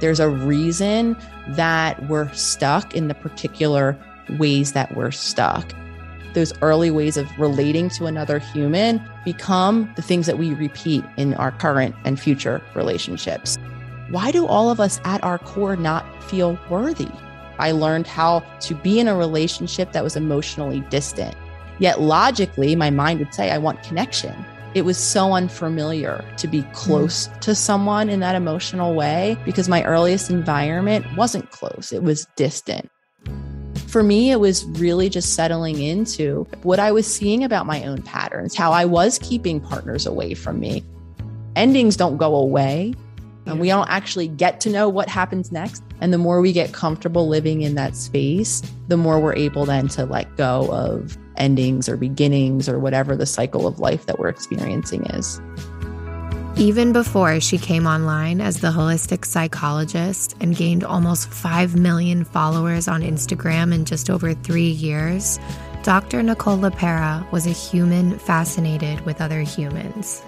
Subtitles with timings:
[0.00, 1.16] There's a reason
[1.48, 3.98] that we're stuck in the particular
[4.38, 5.72] ways that we're stuck.
[6.34, 11.34] Those early ways of relating to another human become the things that we repeat in
[11.34, 13.56] our current and future relationships.
[14.10, 17.10] Why do all of us at our core not feel worthy?
[17.58, 21.34] I learned how to be in a relationship that was emotionally distant.
[21.80, 24.44] Yet logically, my mind would say, I want connection
[24.74, 27.40] it was so unfamiliar to be close mm.
[27.40, 32.90] to someone in that emotional way because my earliest environment wasn't close, it was distant.
[33.86, 38.02] For me, it was really just settling into what I was seeing about my own
[38.02, 40.84] patterns, how I was keeping partners away from me.
[41.56, 42.94] Endings don't go away,
[43.48, 45.82] and we don't actually get to know what happens next.
[46.00, 49.88] And the more we get comfortable living in that space, the more we're able then
[49.88, 54.28] to let go of endings or beginnings or whatever the cycle of life that we're
[54.28, 55.40] experiencing is.
[56.56, 62.88] Even before she came online as the holistic psychologist and gained almost 5 million followers
[62.88, 65.38] on Instagram in just over three years,
[65.84, 66.20] Dr.
[66.20, 70.20] Nicole LePera was a human fascinated with other humans.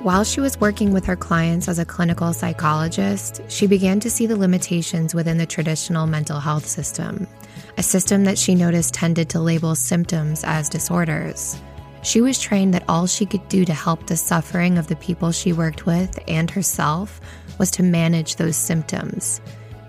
[0.00, 4.26] While she was working with her clients as a clinical psychologist, she began to see
[4.26, 7.26] the limitations within the traditional mental health system
[7.78, 11.60] a system that she noticed tended to label symptoms as disorders.
[12.02, 15.32] She was trained that all she could do to help the suffering of the people
[15.32, 17.20] she worked with and herself
[17.58, 19.40] was to manage those symptoms.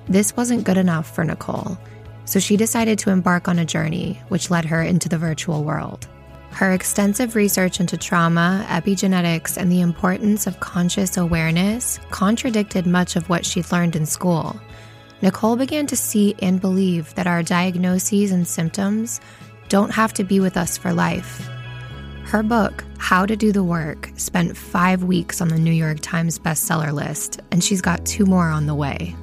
[0.08, 1.78] This wasn't good enough for Nicole,
[2.26, 6.08] so she decided to embark on a journey which led her into the virtual world.
[6.58, 13.30] Her extensive research into trauma, epigenetics, and the importance of conscious awareness contradicted much of
[13.30, 14.60] what she'd learned in school.
[15.22, 19.22] Nicole began to see and believe that our diagnoses and symptoms
[19.70, 21.48] don't have to be with us for life.
[22.24, 26.40] Her book, How to Do the Work, spent five weeks on the New York Times
[26.40, 29.16] bestseller list, and she's got two more on the way.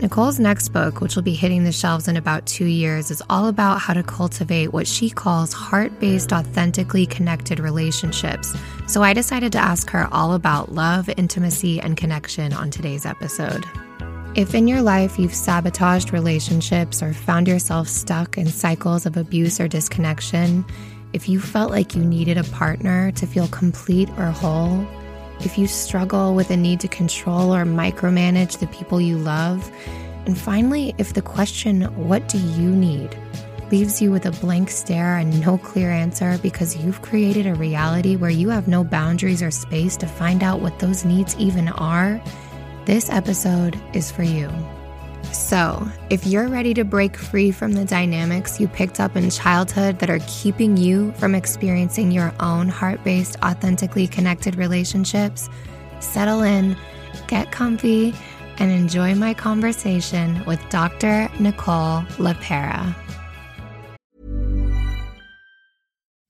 [0.00, 3.48] Nicole's next book, which will be hitting the shelves in about two years, is all
[3.48, 8.54] about how to cultivate what she calls heart based, authentically connected relationships.
[8.86, 13.64] So I decided to ask her all about love, intimacy, and connection on today's episode.
[14.34, 19.58] If in your life you've sabotaged relationships or found yourself stuck in cycles of abuse
[19.60, 20.66] or disconnection,
[21.14, 24.86] if you felt like you needed a partner to feel complete or whole,
[25.40, 29.70] if you struggle with a need to control or micromanage the people you love,
[30.26, 33.16] and finally, if the question, What do you need?
[33.70, 38.14] leaves you with a blank stare and no clear answer because you've created a reality
[38.14, 42.22] where you have no boundaries or space to find out what those needs even are
[42.84, 44.48] this episode is for you.
[45.32, 49.98] So, if you're ready to break free from the dynamics you picked up in childhood
[50.00, 55.48] that are keeping you from experiencing your own heart based, authentically connected relationships,
[56.00, 56.76] settle in,
[57.28, 58.14] get comfy,
[58.58, 61.28] and enjoy my conversation with Dr.
[61.38, 62.94] Nicole LePera.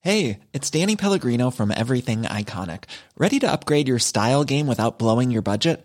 [0.06, 2.84] Hey, it's Danny Pellegrino from Everything Iconic.
[3.18, 5.84] Ready to upgrade your style game without blowing your budget?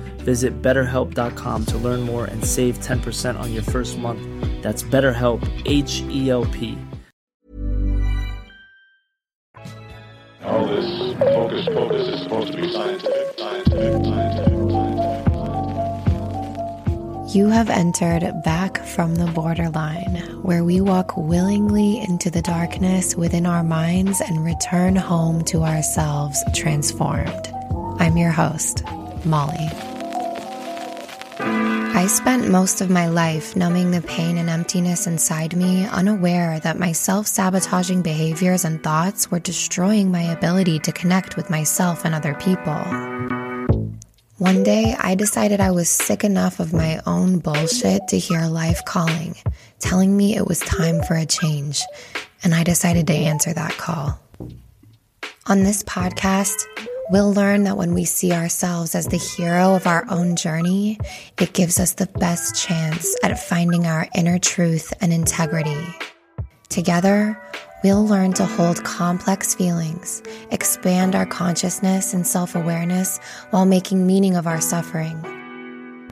[0.23, 4.21] Visit betterhelp.com to learn more and save 10% on your first month.
[4.61, 6.77] That's BetterHelp, H E L P.
[10.43, 15.21] All this focus, focus is supposed to be scientific, scientific, scientific, scientific.
[17.35, 23.45] You have entered back from the borderline, where we walk willingly into the darkness within
[23.45, 27.53] our minds and return home to ourselves transformed.
[27.99, 28.83] I'm your host,
[29.23, 29.69] Molly.
[32.01, 36.79] I spent most of my life numbing the pain and emptiness inside me, unaware that
[36.79, 42.15] my self sabotaging behaviors and thoughts were destroying my ability to connect with myself and
[42.15, 42.73] other people.
[44.39, 48.83] One day, I decided I was sick enough of my own bullshit to hear life
[48.83, 49.35] calling,
[49.77, 51.83] telling me it was time for a change,
[52.43, 54.19] and I decided to answer that call.
[55.45, 56.55] On this podcast,
[57.11, 60.97] we'll learn that when we see ourselves as the hero of our own journey,
[61.39, 65.85] it gives us the best chance at finding our inner truth and integrity.
[66.69, 67.37] Together,
[67.83, 73.19] we'll learn to hold complex feelings, expand our consciousness and self awareness
[73.49, 75.21] while making meaning of our suffering.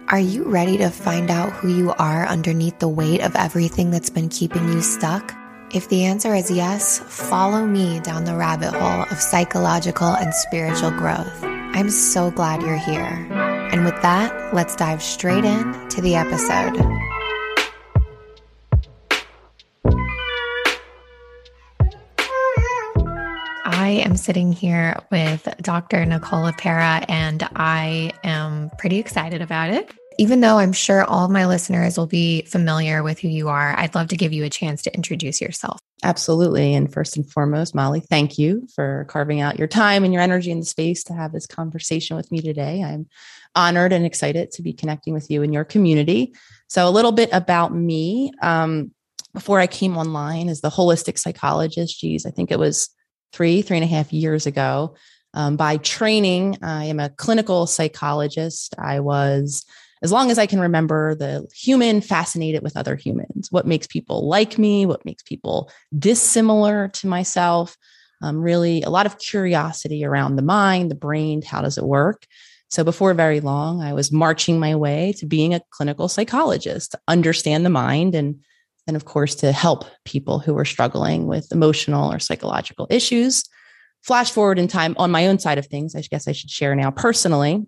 [0.09, 4.09] Are you ready to find out who you are underneath the weight of everything that's
[4.09, 5.38] been keeping you stuck?
[5.71, 10.89] If the answer is yes, follow me down the rabbit hole of psychological and spiritual
[10.89, 11.43] growth.
[11.43, 13.27] I'm so glad you're here.
[13.71, 16.75] And with that, let's dive straight in to the episode.
[23.63, 26.03] I am sitting here with Dr.
[26.03, 31.45] Nicole LePera, and I am pretty excited about it even though I'm sure all my
[31.45, 34.81] listeners will be familiar with who you are, I'd love to give you a chance
[34.81, 35.79] to introduce yourself.
[36.03, 36.73] Absolutely.
[36.73, 40.51] And first and foremost, Molly, thank you for carving out your time and your energy
[40.51, 42.83] in the space to have this conversation with me today.
[42.83, 43.07] I'm
[43.55, 46.33] honored and excited to be connecting with you and your community.
[46.67, 48.33] So, a little bit about me.
[48.41, 48.91] Um,
[49.33, 52.89] before I came online as the holistic psychologist, geez, I think it was
[53.31, 54.95] three, three and a half years ago.
[55.33, 58.75] Um, by training, I am a clinical psychologist.
[58.77, 59.63] I was
[60.01, 64.27] as long as I can remember the human fascinated with other humans, what makes people
[64.27, 67.75] like me, what makes people dissimilar to myself.
[68.21, 72.25] Um, really, a lot of curiosity around the mind, the brain, how does it work?
[72.69, 76.99] So, before very long, I was marching my way to being a clinical psychologist to
[77.07, 78.41] understand the mind and
[78.87, 83.43] and of course to help people who were struggling with emotional or psychological issues.
[84.01, 86.75] Flash forward in time on my own side of things, I guess I should share
[86.75, 87.67] now personally.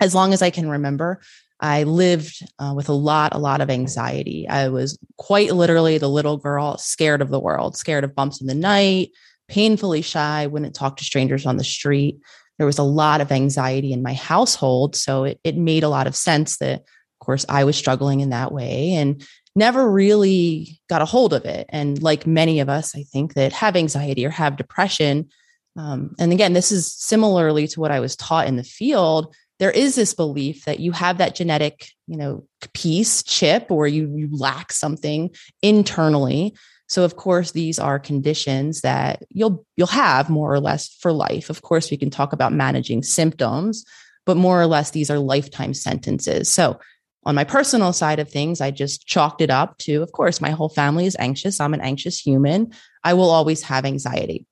[0.00, 1.20] As long as I can remember,
[1.60, 4.46] I lived uh, with a lot, a lot of anxiety.
[4.48, 8.46] I was quite literally the little girl scared of the world, scared of bumps in
[8.46, 9.10] the night,
[9.48, 12.18] painfully shy, wouldn't talk to strangers on the street.
[12.58, 14.94] There was a lot of anxiety in my household.
[14.94, 18.30] So it, it made a lot of sense that, of course, I was struggling in
[18.30, 19.26] that way and
[19.56, 21.66] never really got a hold of it.
[21.70, 25.28] And like many of us, I think that have anxiety or have depression.
[25.76, 29.70] Um, and again, this is similarly to what I was taught in the field there
[29.70, 34.28] is this belief that you have that genetic, you know, piece chip or you, you
[34.30, 35.30] lack something
[35.62, 36.54] internally.
[36.86, 41.50] So of course these are conditions that you'll you'll have more or less for life.
[41.50, 43.84] Of course we can talk about managing symptoms,
[44.24, 46.50] but more or less these are lifetime sentences.
[46.50, 46.78] So
[47.24, 50.50] on my personal side of things, I just chalked it up to of course my
[50.50, 51.60] whole family is anxious.
[51.60, 52.72] I'm an anxious human.
[53.04, 54.46] I will always have anxiety.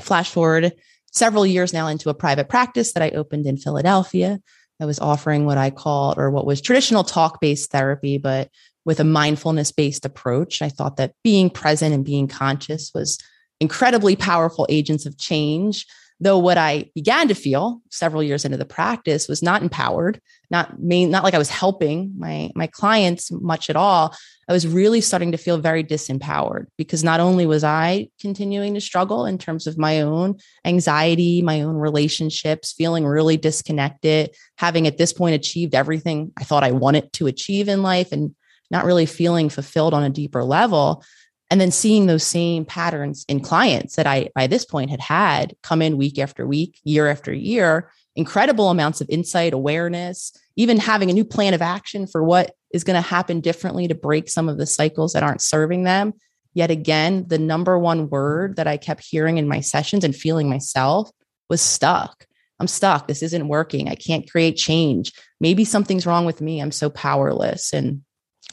[0.00, 0.72] Flash forward
[1.16, 4.40] several years now into a private practice that I opened in Philadelphia.
[4.80, 8.50] I was offering what I called, or what was traditional talk based therapy, but
[8.84, 10.62] with a mindfulness based approach.
[10.62, 13.18] I thought that being present and being conscious was
[13.60, 15.86] incredibly powerful agents of change
[16.18, 20.18] Though what I began to feel several years into the practice was not empowered,
[20.50, 24.16] not mean, not like I was helping my my clients much at all.
[24.48, 28.80] I was really starting to feel very disempowered because not only was I continuing to
[28.80, 34.96] struggle in terms of my own anxiety, my own relationships, feeling really disconnected, having at
[34.96, 38.34] this point achieved everything I thought I wanted to achieve in life and
[38.70, 41.04] not really feeling fulfilled on a deeper level
[41.50, 45.54] and then seeing those same patterns in clients that I, by this point, had had
[45.62, 51.10] come in week after week, year after year, incredible amounts of insight, awareness, even having
[51.10, 54.48] a new plan of action for what is going to happen differently to break some
[54.48, 56.14] of the cycles that aren't serving them.
[56.54, 60.48] Yet again, the number one word that I kept hearing in my sessions and feeling
[60.48, 61.10] myself
[61.48, 62.26] was stuck.
[62.58, 63.06] I'm stuck.
[63.06, 63.88] This isn't working.
[63.88, 65.12] I can't create change.
[65.40, 66.60] Maybe something's wrong with me.
[66.60, 67.74] I'm so powerless.
[67.74, 68.02] And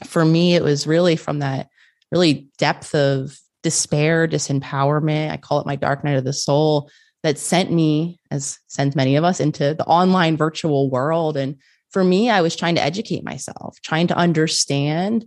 [0.04, 1.68] for me, it was really from that
[2.14, 5.32] really depth of despair, disempowerment.
[5.32, 6.88] I call it my dark night of the soul
[7.24, 11.36] that sent me, as sends many of us, into the online virtual world.
[11.36, 11.56] And
[11.90, 15.24] for me, I was trying to educate myself, trying to understand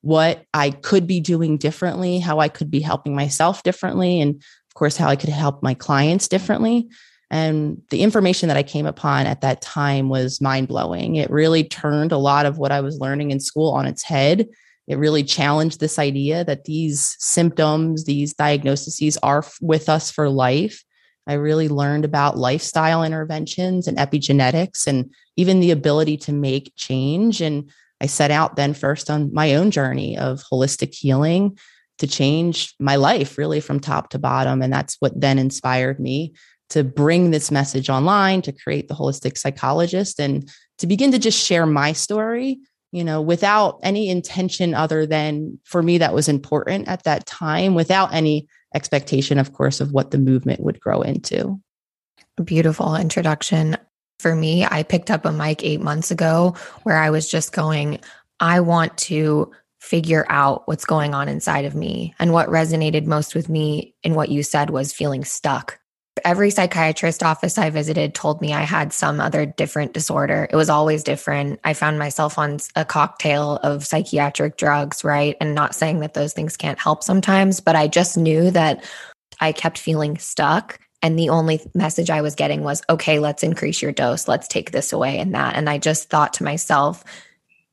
[0.00, 4.74] what I could be doing differently, how I could be helping myself differently, and of
[4.74, 6.88] course, how I could help my clients differently.
[7.30, 11.16] And the information that I came upon at that time was mind blowing.
[11.16, 14.48] It really turned a lot of what I was learning in school on its head.
[14.90, 20.82] It really challenged this idea that these symptoms, these diagnoses are with us for life.
[21.28, 27.40] I really learned about lifestyle interventions and epigenetics and even the ability to make change.
[27.40, 27.70] And
[28.00, 31.56] I set out then first on my own journey of holistic healing
[31.98, 34.60] to change my life really from top to bottom.
[34.60, 36.34] And that's what then inspired me
[36.70, 41.38] to bring this message online, to create the holistic psychologist, and to begin to just
[41.38, 42.58] share my story,
[42.92, 47.74] you know, without any intention other than for me, that was important at that time,
[47.74, 51.60] without any expectation, of course, of what the movement would grow into.
[52.42, 53.76] Beautiful introduction.
[54.18, 58.00] For me, I picked up a mic eight months ago where I was just going,
[58.38, 62.14] I want to figure out what's going on inside of me.
[62.18, 65.79] And what resonated most with me in what you said was feeling stuck
[66.24, 70.48] Every psychiatrist office I visited told me I had some other different disorder.
[70.50, 71.60] It was always different.
[71.64, 75.36] I found myself on a cocktail of psychiatric drugs, right?
[75.40, 78.84] And not saying that those things can't help sometimes, but I just knew that
[79.40, 80.78] I kept feeling stuck.
[81.02, 84.28] And the only message I was getting was, okay, let's increase your dose.
[84.28, 85.56] Let's take this away and that.
[85.56, 87.04] And I just thought to myself,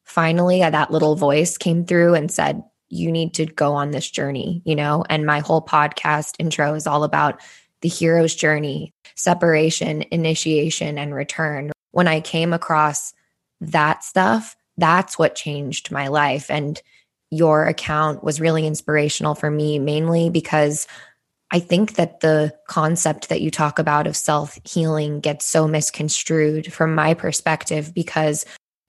[0.06, 4.10] finally, uh, that little voice came through and said, you need to go on this
[4.10, 5.04] journey, you know?
[5.10, 7.42] And my whole podcast intro is all about
[7.82, 11.72] the hero's journey, separation, initiation, and return.
[11.92, 13.14] When I came across
[13.62, 16.50] that stuff, that's what changed my life.
[16.50, 16.82] And
[17.32, 20.88] your account was really inspirational for me, mainly because
[21.52, 26.72] I think that the concept that you talk about of self healing gets so misconstrued
[26.72, 28.46] from my perspective because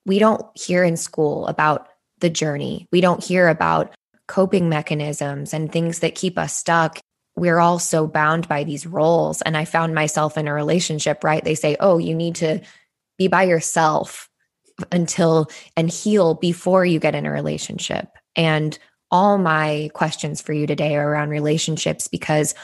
[0.06, 1.88] we don't hear in school about
[2.20, 2.86] the journey.
[2.90, 3.94] We don't hear about
[4.26, 6.98] coping mechanisms and things that keep us stuck
[7.38, 9.42] we're all so bound by these roles.
[9.42, 11.44] And I found myself in a relationship, right?
[11.44, 12.60] They say, oh, you need to
[13.16, 14.28] be by yourself
[14.92, 18.08] until and heal before you get in a relationship.
[18.36, 18.78] And
[19.10, 22.54] all my questions for you today are around relationships because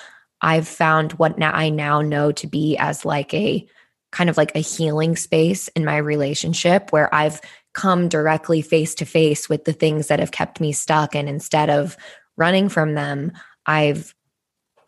[0.40, 3.66] I've found what now I now know to be as like a
[4.12, 7.40] kind of like a healing space in my relationship where I've
[7.73, 11.16] come directly face to face with the things that have kept me stuck.
[11.16, 11.97] And instead of
[12.37, 13.33] running from them,
[13.66, 14.14] I've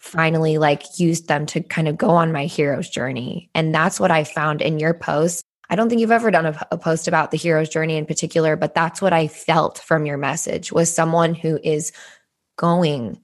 [0.07, 3.51] finally like used them to kind of go on my hero's journey.
[3.55, 5.43] And that's what I found in your post.
[5.69, 8.55] I don't think you've ever done a, a, post about the hero's journey in particular,
[8.55, 11.93] but that's what I felt from your message was someone who is
[12.57, 13.21] going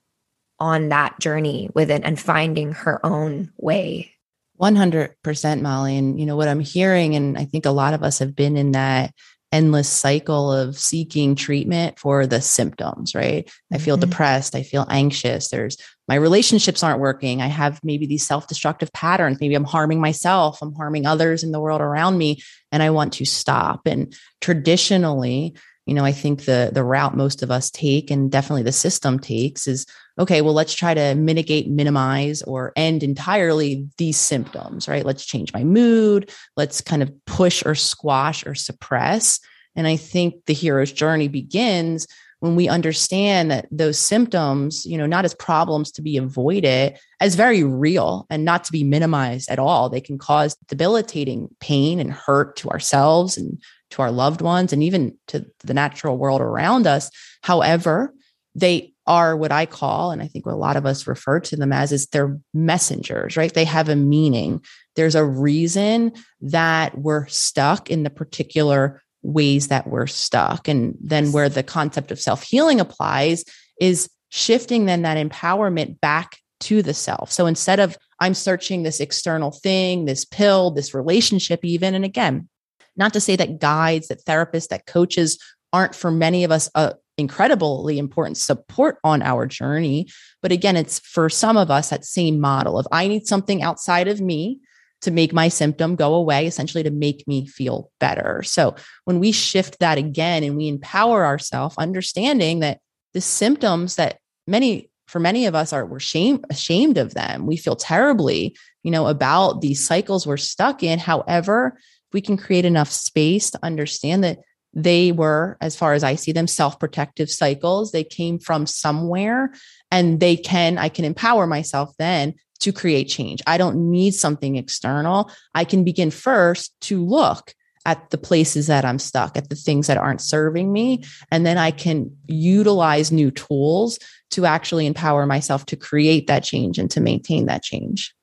[0.59, 4.13] on that journey with it and finding her own way.
[4.61, 5.97] 100% Molly.
[5.97, 8.57] And you know what I'm hearing, and I think a lot of us have been
[8.57, 9.15] in that
[9.53, 13.47] endless cycle of seeking treatment for the symptoms, right?
[13.47, 13.75] Mm-hmm.
[13.75, 14.11] I feel mm-hmm.
[14.11, 14.55] depressed.
[14.57, 15.49] I feel anxious.
[15.49, 15.77] There's
[16.09, 17.41] my relationships aren't working.
[17.41, 19.39] I have maybe these self destructive patterns.
[19.41, 20.61] Maybe I'm harming myself.
[20.61, 22.43] I'm harming others in the world around me.
[22.73, 23.87] And I want to stop.
[23.87, 25.55] And traditionally,
[25.87, 29.19] you know, I think the the route most of us take and definitely the system
[29.19, 29.87] takes is
[30.19, 35.07] okay, well, let's try to mitigate, minimize, or end entirely these symptoms, right?
[35.07, 36.31] Let's change my mood.
[36.57, 39.41] Let's kind of push or squash or suppress.
[39.75, 42.07] And I think the hero's journey begins
[42.41, 47.37] when we understand that those symptoms, you know, not as problems to be avoided, as
[47.37, 49.89] very real and not to be minimized at all.
[49.89, 53.63] They can cause debilitating pain and hurt to ourselves and
[53.93, 57.11] to our loved ones and even to the natural world around us.
[57.43, 58.13] However,
[58.55, 61.57] they are what I call, and I think what a lot of us refer to
[61.57, 63.53] them as, is they're messengers, right?
[63.53, 64.63] They have a meaning.
[64.95, 70.69] There's a reason that we're stuck in the particular ways that we're stuck.
[70.69, 73.45] And then where the concept of self healing applies
[73.81, 77.33] is shifting then that empowerment back to the self.
[77.33, 82.49] So instead of I'm searching this external thing, this pill, this relationship, even, and again,
[82.97, 85.39] not to say that guides, that therapists, that coaches
[85.73, 90.09] aren't for many of us a incredibly important support on our journey.
[90.41, 94.09] But again, it's for some of us that same model of I need something outside
[94.09, 94.61] of me
[95.03, 98.43] to make my symptom go away, essentially to make me feel better.
[98.45, 102.81] So when we shift that again and we empower ourselves, understanding that
[103.13, 107.45] the symptoms that many for many of us are we're shame ashamed of them.
[107.45, 110.99] We feel terribly, you know, about these cycles we're stuck in.
[110.99, 111.79] However,
[112.13, 114.39] we can create enough space to understand that
[114.75, 117.93] they were, as far as I see them, self protective cycles.
[117.93, 119.53] They came from somewhere
[119.91, 123.43] and they can, I can empower myself then to create change.
[123.47, 125.31] I don't need something external.
[125.55, 127.55] I can begin first to look
[127.85, 131.03] at the places that I'm stuck, at the things that aren't serving me.
[131.31, 133.99] And then I can utilize new tools
[134.31, 138.15] to actually empower myself to create that change and to maintain that change.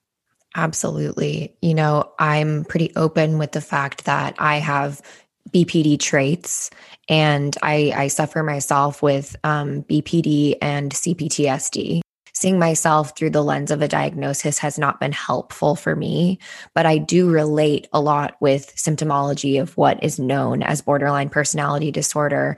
[0.55, 1.55] Absolutely.
[1.61, 5.01] You know, I'm pretty open with the fact that I have
[5.51, 6.69] BPD traits
[7.07, 12.01] and I, I suffer myself with um, BPD and CPTSD.
[12.33, 16.39] Seeing myself through the lens of a diagnosis has not been helpful for me,
[16.73, 21.91] but I do relate a lot with symptomology of what is known as borderline personality
[21.91, 22.55] disorder.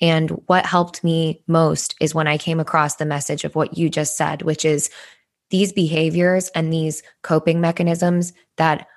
[0.00, 3.88] And what helped me most is when I came across the message of what you
[3.88, 4.88] just said, which is
[5.54, 8.88] these behaviors and these coping mechanisms that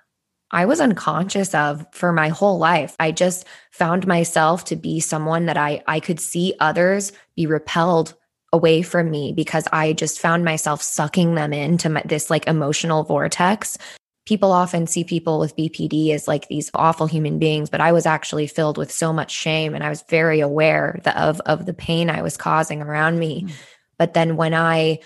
[0.49, 2.95] I was unconscious of for my whole life.
[2.99, 8.15] I just found myself to be someone that I I could see others be repelled
[8.51, 13.03] away from me because I just found myself sucking them into my, this like emotional
[13.03, 13.77] vortex.
[14.25, 18.07] People often see people with BPD as like these awful human beings, but I was
[18.07, 22.09] actually filled with so much shame and I was very aware of of the pain
[22.09, 23.43] I was causing around me.
[23.43, 23.51] Mm.
[23.99, 25.01] But then when I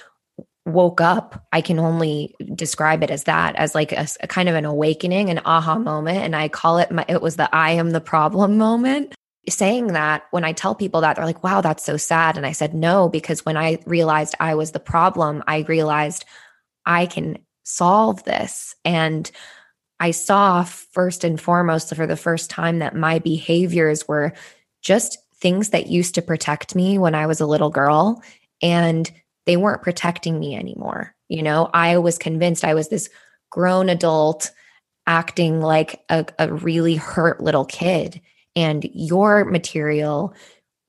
[0.65, 4.55] woke up, I can only describe it as that, as like a, a, kind of
[4.55, 6.19] an awakening, an aha moment.
[6.19, 9.15] And I call it my, it was the I am the problem moment.
[9.49, 12.37] Saying that when I tell people that, they're like, wow, that's so sad.
[12.37, 16.25] And I said, no, because when I realized I was the problem, I realized
[16.85, 18.75] I can solve this.
[18.85, 19.31] And
[19.99, 24.33] I saw first and foremost for the first time that my behaviors were
[24.83, 28.21] just things that used to protect me when I was a little girl.
[28.61, 29.11] And
[29.45, 31.15] they weren't protecting me anymore.
[31.27, 33.09] You know, I was convinced I was this
[33.49, 34.51] grown adult
[35.07, 38.21] acting like a, a really hurt little kid.
[38.55, 40.33] And your material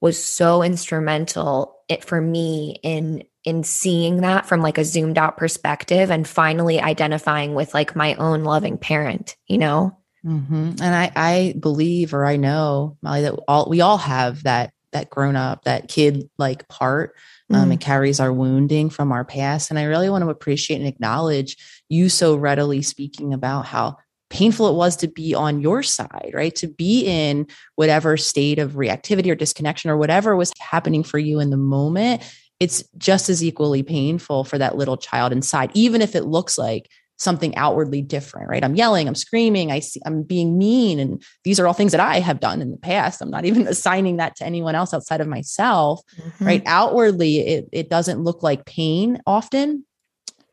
[0.00, 5.36] was so instrumental it, for me in in seeing that from like a zoomed out
[5.36, 10.70] perspective and finally identifying with like my own loving parent you know mm-hmm.
[10.80, 15.10] and i i believe or i know molly that all we all have that that
[15.10, 17.14] grown up that kid like part
[17.52, 17.74] um, mm.
[17.74, 19.70] It carries our wounding from our past.
[19.70, 21.56] And I really want to appreciate and acknowledge
[21.88, 23.98] you so readily speaking about how
[24.30, 26.54] painful it was to be on your side, right?
[26.56, 31.38] To be in whatever state of reactivity or disconnection or whatever was happening for you
[31.38, 32.22] in the moment.
[32.58, 36.88] It's just as equally painful for that little child inside, even if it looks like
[37.22, 38.64] something outwardly different, right?
[38.64, 40.98] I'm yelling, I'm screaming, I see, I'm being mean.
[40.98, 43.22] And these are all things that I have done in the past.
[43.22, 46.44] I'm not even assigning that to anyone else outside of myself, mm-hmm.
[46.44, 46.62] right?
[46.66, 49.84] Outwardly, it, it doesn't look like pain often.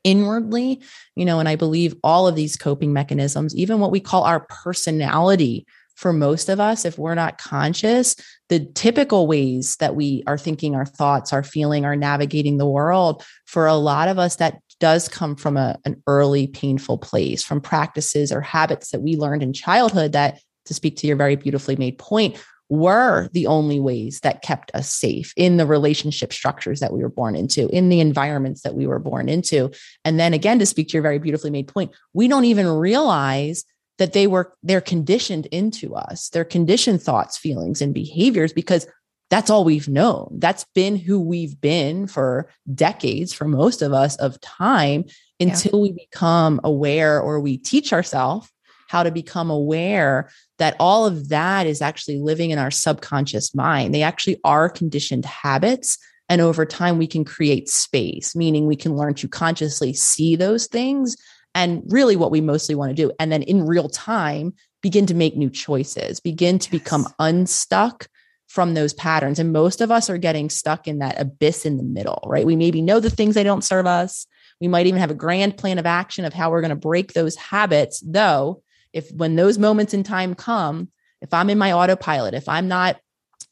[0.06, 0.82] Inwardly,
[1.18, 4.40] you know, and I believe all of these coping mechanisms, even what we call our
[4.40, 5.68] personality,
[6.00, 8.16] for most of us, if we're not conscious,
[8.48, 13.22] the typical ways that we are thinking our thoughts, our feeling, are navigating the world,
[13.46, 17.62] for a lot of us, that does come from a, an early painful place, from
[17.62, 21.76] practices or habits that we learned in childhood that, to speak to your very beautifully
[21.76, 22.38] made point,
[22.70, 27.10] were the only ways that kept us safe in the relationship structures that we were
[27.10, 29.72] born into, in the environments that we were born into.
[30.06, 33.65] And then again, to speak to your very beautifully made point, we don't even realize
[33.98, 36.30] that they were they're conditioned into us.
[36.30, 38.88] They're conditioned thoughts, feelings, and behaviors because
[39.30, 40.30] that's all we've known.
[40.39, 45.06] That's been who we've been for decades, for most of us, of time
[45.39, 45.92] until yeah.
[45.92, 48.50] we become aware or we teach ourselves
[48.88, 53.94] how to become aware that all of that is actually living in our subconscious mind.
[53.94, 55.98] They actually are conditioned habits.
[56.28, 60.65] And over time, we can create space, meaning we can learn to consciously see those
[60.68, 61.15] things
[61.54, 63.12] and really what we mostly want to do.
[63.20, 66.84] And then in real time, begin to make new choices, begin to yes.
[66.84, 68.08] become unstuck
[68.50, 69.38] from those patterns.
[69.38, 72.46] And most of us are getting stuck in that abyss in the middle, right?
[72.46, 74.26] We maybe know the things they don't serve us.
[74.60, 77.14] We might even have a grand plan of action of how we're going to break
[77.14, 78.04] those habits.
[78.06, 80.90] Though, if when those moments in time come,
[81.22, 83.00] if I'm in my autopilot, if I'm not,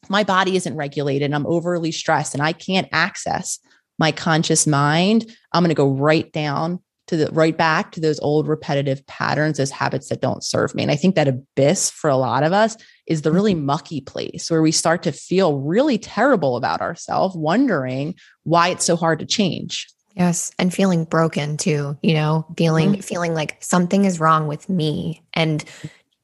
[0.09, 3.59] my body isn't regulated and I'm overly stressed and I can't access
[3.99, 8.19] my conscious mind, I'm going to go right down to the right back to those
[8.19, 10.83] old repetitive patterns, those habits that don't serve me.
[10.83, 13.65] And I think that abyss for a lot of us is the really mm-hmm.
[13.65, 18.95] mucky place where we start to feel really terrible about ourselves, wondering why it's so
[18.95, 19.87] hard to change.
[20.15, 23.01] Yes, and feeling broken too, you know, feeling mm-hmm.
[23.01, 25.23] feeling like something is wrong with me.
[25.33, 25.63] And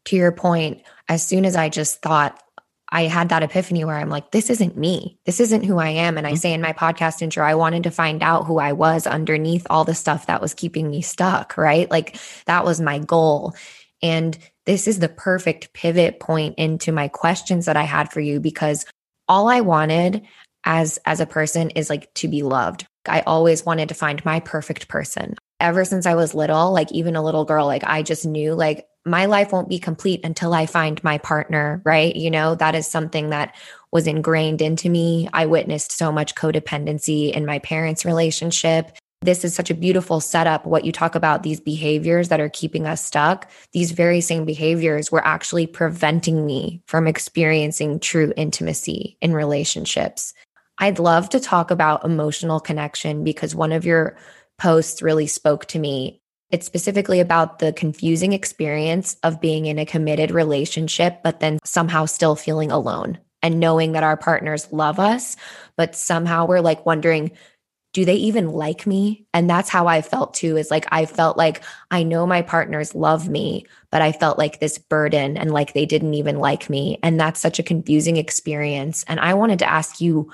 [0.05, 2.41] to your point, as soon as I just thought
[2.93, 5.17] I had that epiphany where I'm like, this isn't me.
[5.25, 6.15] This isn't who I am.
[6.15, 6.37] And I mm-hmm.
[6.37, 9.83] say in my podcast intro, I wanted to find out who I was underneath all
[9.83, 11.89] the stuff that was keeping me stuck, right?
[11.89, 13.55] Like that was my goal.
[14.03, 18.39] And this is the perfect pivot point into my questions that I had for you
[18.39, 18.85] because
[19.27, 20.27] all I wanted
[20.63, 22.85] as as a person is like to be loved.
[23.07, 25.35] I always wanted to find my perfect person.
[25.59, 28.85] Ever since I was little, like even a little girl, like I just knew like
[29.05, 32.15] my life won't be complete until I find my partner, right?
[32.15, 33.55] You know, that is something that
[33.91, 35.29] was ingrained into me.
[35.33, 38.91] I witnessed so much codependency in my parents' relationship.
[39.21, 40.65] This is such a beautiful setup.
[40.65, 45.11] What you talk about, these behaviors that are keeping us stuck, these very same behaviors
[45.11, 50.33] were actually preventing me from experiencing true intimacy in relationships.
[50.79, 54.17] I'd love to talk about emotional connection because one of your
[54.57, 56.21] posts really spoke to me
[56.53, 62.05] it's specifically about the confusing experience of being in a committed relationship, but then somehow
[62.05, 65.35] still feeling alone and knowing that our partners love us,
[65.77, 67.31] but somehow we're like wondering,
[67.91, 69.25] do they even like me?
[69.33, 72.93] And that's how I felt too is like, I felt like I know my partners
[72.93, 76.99] love me, but I felt like this burden and like they didn't even like me.
[77.01, 79.03] And that's such a confusing experience.
[79.07, 80.31] And I wanted to ask you,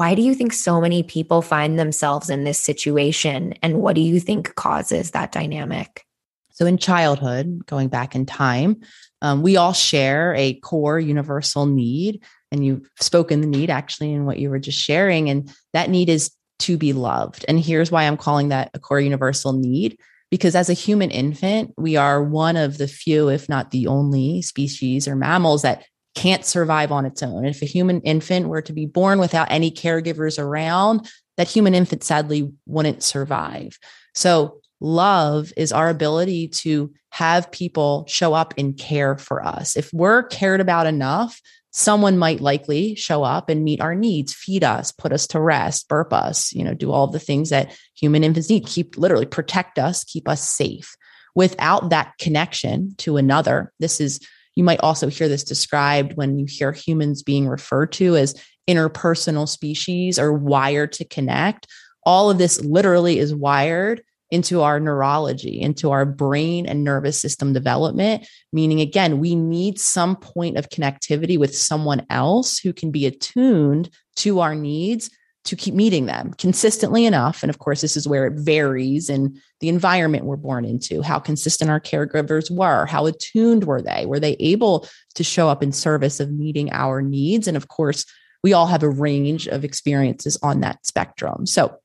[0.00, 3.52] why do you think so many people find themselves in this situation?
[3.62, 6.06] And what do you think causes that dynamic?
[6.52, 8.80] So, in childhood, going back in time,
[9.20, 12.24] um, we all share a core universal need.
[12.50, 15.28] And you've spoken the need actually in what you were just sharing.
[15.28, 17.44] And that need is to be loved.
[17.46, 19.98] And here's why I'm calling that a core universal need.
[20.30, 24.40] Because as a human infant, we are one of the few, if not the only
[24.40, 25.84] species or mammals that
[26.14, 27.44] can't survive on its own.
[27.44, 32.04] If a human infant were to be born without any caregivers around, that human infant
[32.04, 33.78] sadly wouldn't survive.
[34.14, 39.76] So, love is our ability to have people show up and care for us.
[39.76, 44.64] If we're cared about enough, someone might likely show up and meet our needs, feed
[44.64, 48.24] us, put us to rest, burp us, you know, do all the things that human
[48.24, 50.96] infants need, keep literally protect us, keep us safe.
[51.34, 54.20] Without that connection to another, this is
[54.54, 58.34] you might also hear this described when you hear humans being referred to as
[58.68, 61.66] interpersonal species or wired to connect.
[62.04, 67.52] All of this literally is wired into our neurology, into our brain and nervous system
[67.52, 68.28] development.
[68.52, 73.90] Meaning, again, we need some point of connectivity with someone else who can be attuned
[74.16, 75.10] to our needs
[75.44, 77.42] to keep meeting them consistently enough.
[77.42, 81.18] And of course, this is where it varies in the environment we're born into, how
[81.18, 84.04] consistent our caregivers were, how attuned were they?
[84.06, 87.48] Were they able to show up in service of meeting our needs?
[87.48, 88.04] And of course,
[88.42, 91.46] we all have a range of experiences on that spectrum.
[91.46, 91.76] So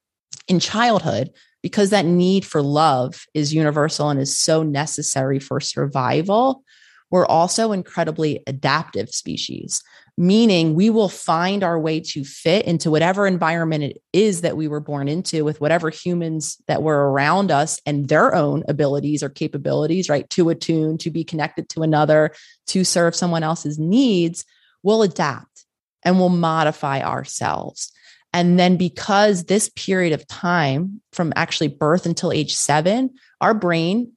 [0.47, 1.31] in childhood,
[1.63, 6.63] because that need for love is universal and is so necessary for survival,
[7.09, 9.81] we're also incredibly adaptive species
[10.17, 14.67] meaning we will find our way to fit into whatever environment it is that we
[14.67, 19.29] were born into with whatever humans that were around us and their own abilities or
[19.29, 20.29] capabilities, right?
[20.31, 22.31] To attune, to be connected to another,
[22.67, 24.45] to serve someone else's needs,
[24.83, 25.65] we'll adapt
[26.03, 27.91] and we'll modify ourselves.
[28.31, 34.11] And then, because this period of time from actually birth until age seven, our brain,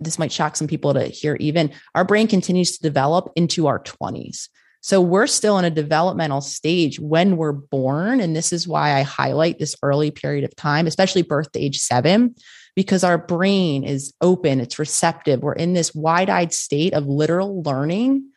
[0.00, 3.78] this might shock some people to hear even, our brain continues to develop into our
[3.78, 4.48] 20s.
[4.80, 8.20] So we're still in a developmental stage when we're born.
[8.20, 11.78] And this is why I highlight this early period of time, especially birth to age
[11.78, 12.34] seven,
[12.74, 15.42] because our brain is open, it's receptive.
[15.42, 18.30] We're in this wide eyed state of literal learning.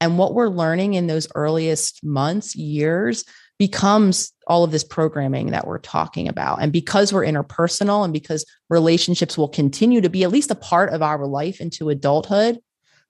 [0.00, 3.24] And what we're learning in those earliest months, years,
[3.58, 6.60] becomes all of this programming that we're talking about.
[6.60, 10.92] And because we're interpersonal and because relationships will continue to be at least a part
[10.92, 12.58] of our life into adulthood,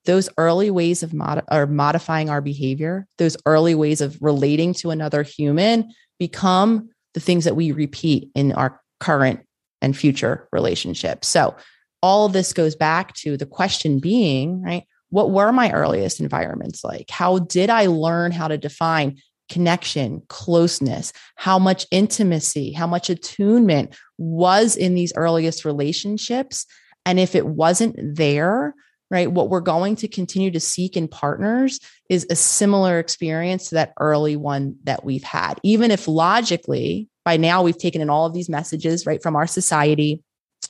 [0.07, 4.90] those early ways of mod- or modifying our behavior, those early ways of relating to
[4.90, 9.40] another human become the things that we repeat in our current
[9.83, 11.29] and future relationships.
[11.29, 11.55] So
[12.03, 14.85] all this goes back to the question being, right?
[15.11, 17.11] What were my earliest environments like?
[17.11, 23.97] How did I learn how to define connection, closeness, how much intimacy, how much attunement
[24.19, 26.66] was in these earliest relationships?
[27.05, 28.75] And if it wasn't there,
[29.11, 29.31] right?
[29.31, 33.92] What we're going to continue to seek in partners is a similar experience to that
[33.99, 35.61] early one that we've had.
[35.62, 39.47] Even if logically, by now we've taken in all of these messages, right, from our
[39.47, 40.23] society.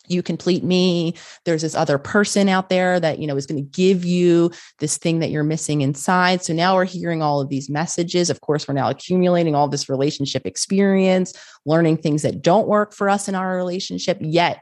[0.09, 1.15] You complete me.
[1.45, 4.99] There's this other person out there that, you know, is going to give you this
[4.99, 6.43] thing that you're missing inside.
[6.45, 8.31] So now we're hearing all of these messages.
[8.31, 11.33] Of course, we're now accumulating all this relationship experience,
[11.65, 14.19] learning things that don't work for us in our relationship.
[14.21, 14.61] Yet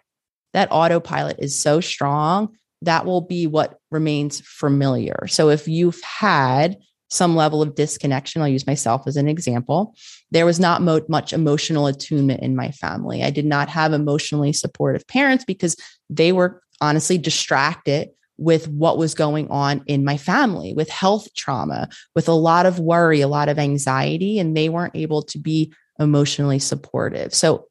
[0.53, 5.27] that autopilot is so strong that will be what remains familiar.
[5.27, 6.77] So if you've had
[7.15, 8.43] some level of disconnection.
[8.43, 9.95] I'll use myself as an example.
[10.31, 13.23] There was not mo- much emotional attunement in my family.
[13.23, 15.77] I did not have emotionally supportive parents because
[16.11, 21.89] they were honestly distracted with what was going on in my family, with health trauma,
[22.17, 25.73] with a lot of worry, a lot of anxiety, and they weren't able to be
[26.01, 27.33] emotionally supportive.
[27.33, 27.69] So,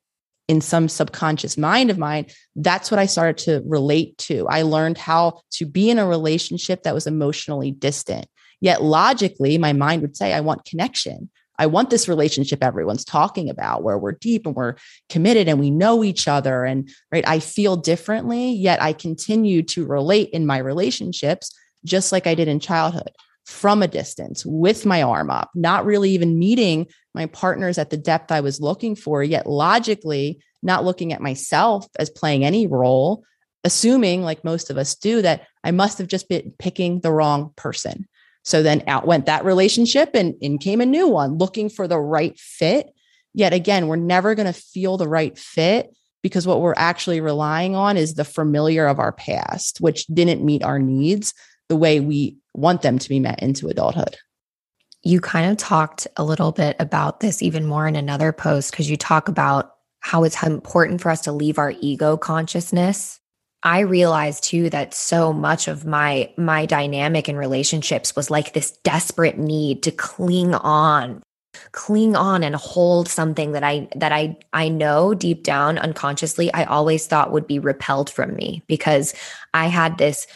[0.48, 2.26] in some subconscious mind of mine,
[2.56, 4.48] that's what I started to relate to.
[4.50, 8.28] I learned how to be in a relationship that was emotionally distant.
[8.60, 11.30] Yet, logically, my mind would say, I want connection.
[11.60, 14.76] I want this relationship everyone's talking about where we're deep and we're
[15.10, 16.66] committed and we know each other.
[16.66, 22.26] And right, I feel differently, yet I continue to relate in my relationships just like
[22.26, 23.12] I did in childhood
[23.46, 27.98] from a distance with my arm up, not really even meeting my partners at the
[27.98, 33.24] depth I was looking for, yet logically not looking at myself as playing any role,
[33.64, 37.52] assuming, like most of us do, that I must have just been picking the wrong
[37.56, 38.08] person.
[38.44, 42.00] So then out went that relationship and in came a new one looking for the
[42.00, 42.94] right fit.
[43.34, 47.76] Yet again, we're never going to feel the right fit because what we're actually relying
[47.76, 51.34] on is the familiar of our past, which didn't meet our needs
[51.70, 54.18] the way we want them to be met into adulthood.
[55.04, 58.90] You kind of talked a little bit about this even more in another post because
[58.90, 63.20] you talk about how it's important for us to leave our ego consciousness
[63.64, 68.72] I realized too that so much of my my dynamic in relationships was like this
[68.84, 71.24] desperate need to cling on
[71.72, 76.66] cling on and hold something that I that I I know deep down unconsciously I
[76.66, 79.14] always thought would be repelled from me because
[79.54, 80.28] I had this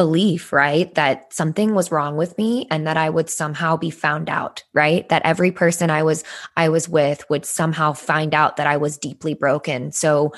[0.00, 4.30] belief, right, that something was wrong with me and that I would somehow be found
[4.30, 5.06] out, right?
[5.10, 6.24] That every person I was
[6.56, 9.92] I was with would somehow find out that I was deeply broken.
[9.92, 10.32] So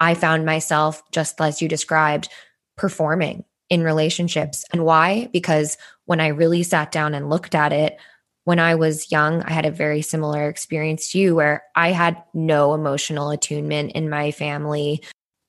[0.00, 2.28] I found myself, just as you described,
[2.76, 4.64] performing in relationships.
[4.72, 5.28] And why?
[5.32, 7.96] Because when I really sat down and looked at it,
[8.42, 12.20] when I was young, I had a very similar experience to you where I had
[12.34, 15.04] no emotional attunement in my family.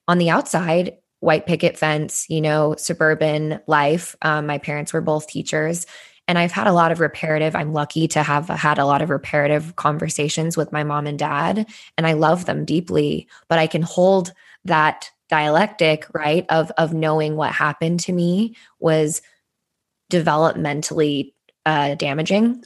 [0.07, 4.15] On the outside, white picket fence, you know, suburban life.
[4.21, 5.85] Um, my parents were both teachers.
[6.27, 9.11] And I've had a lot of reparative, I'm lucky to have had a lot of
[9.11, 13.83] reparative conversations with my mom and dad, and I love them deeply, but I can
[13.83, 19.21] hold that dialectic, right, of of knowing what happened to me was
[20.11, 21.33] developmentally
[21.65, 22.63] uh, damaging.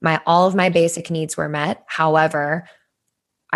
[0.00, 1.84] My all of my basic needs were met.
[1.86, 2.68] However,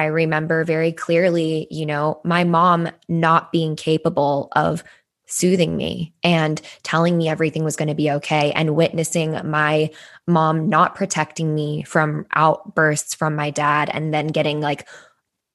[0.00, 4.82] I remember very clearly, you know, my mom not being capable of
[5.26, 9.90] soothing me and telling me everything was going to be okay and witnessing my
[10.26, 14.88] mom not protecting me from outbursts from my dad and then getting like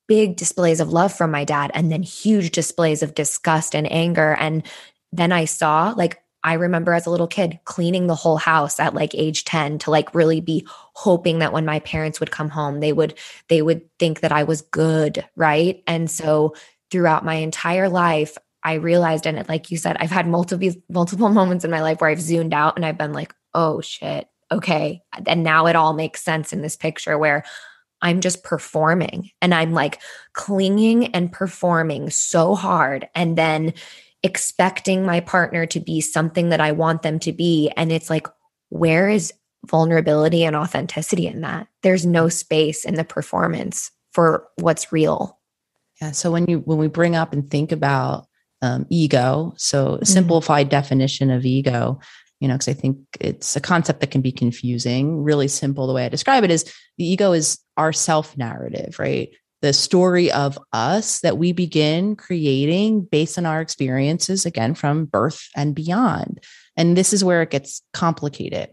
[0.08, 4.36] big displays of love from my dad and then huge displays of disgust and anger.
[4.40, 4.62] And
[5.12, 8.94] then I saw like I remember as a little kid cleaning the whole house at
[8.94, 12.80] like age 10 to like really be hoping that when my parents would come home
[12.80, 13.14] they would
[13.50, 15.84] they would think that I was good, right?
[15.88, 16.56] And so
[16.90, 21.30] throughout my entire life I realized, and it, like you said, I've had multiple multiple
[21.40, 25.02] moments in my life where I've zoomed out and I've been like, oh shit, okay.
[25.28, 27.44] And now it all makes sense in this picture where
[28.02, 30.02] I'm just performing and I'm like
[30.34, 33.74] clinging and performing so hard and then
[34.24, 37.72] expecting my partner to be something that I want them to be.
[37.78, 38.28] And it's like,
[38.70, 39.32] where is
[39.66, 41.68] vulnerability and authenticity in that?
[41.84, 45.40] There's no space in the performance for what's real.
[46.02, 46.12] Yeah.
[46.12, 48.28] So when you when we bring up and think about
[48.62, 49.54] um, ego.
[49.58, 50.06] So, mm-hmm.
[50.06, 52.00] simplified definition of ego,
[52.40, 55.24] you know, because I think it's a concept that can be confusing.
[55.24, 56.64] Really simple, the way I describe it is
[56.98, 59.30] the ego is our self narrative, right?
[59.62, 65.48] The story of us that we begin creating based on our experiences, again, from birth
[65.56, 66.44] and beyond.
[66.78, 68.70] And this is where it gets complicated.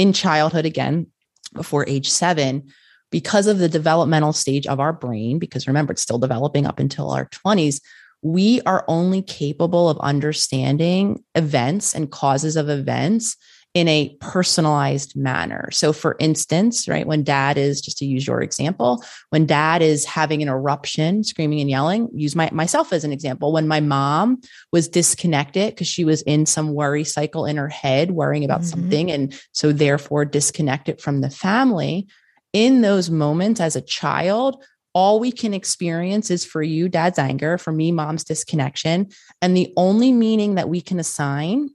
[0.00, 1.08] In childhood, again,
[1.52, 2.72] before age seven,
[3.10, 7.10] because of the developmental stage of our brain, because remember, it's still developing up until
[7.10, 7.82] our 20s,
[8.22, 13.36] we are only capable of understanding events and causes of events
[13.72, 15.70] in a personalized manner.
[15.70, 20.04] So, for instance, right, when dad is, just to use your example, when dad is
[20.04, 23.52] having an eruption, screaming and yelling, use my, myself as an example.
[23.52, 24.40] When my mom
[24.72, 28.80] was disconnected because she was in some worry cycle in her head, worrying about mm-hmm.
[28.80, 32.08] something, and so therefore disconnected from the family.
[32.52, 37.56] In those moments as a child, all we can experience is for you, dad's anger,
[37.58, 39.08] for me, mom's disconnection.
[39.40, 41.70] And the only meaning that we can assign,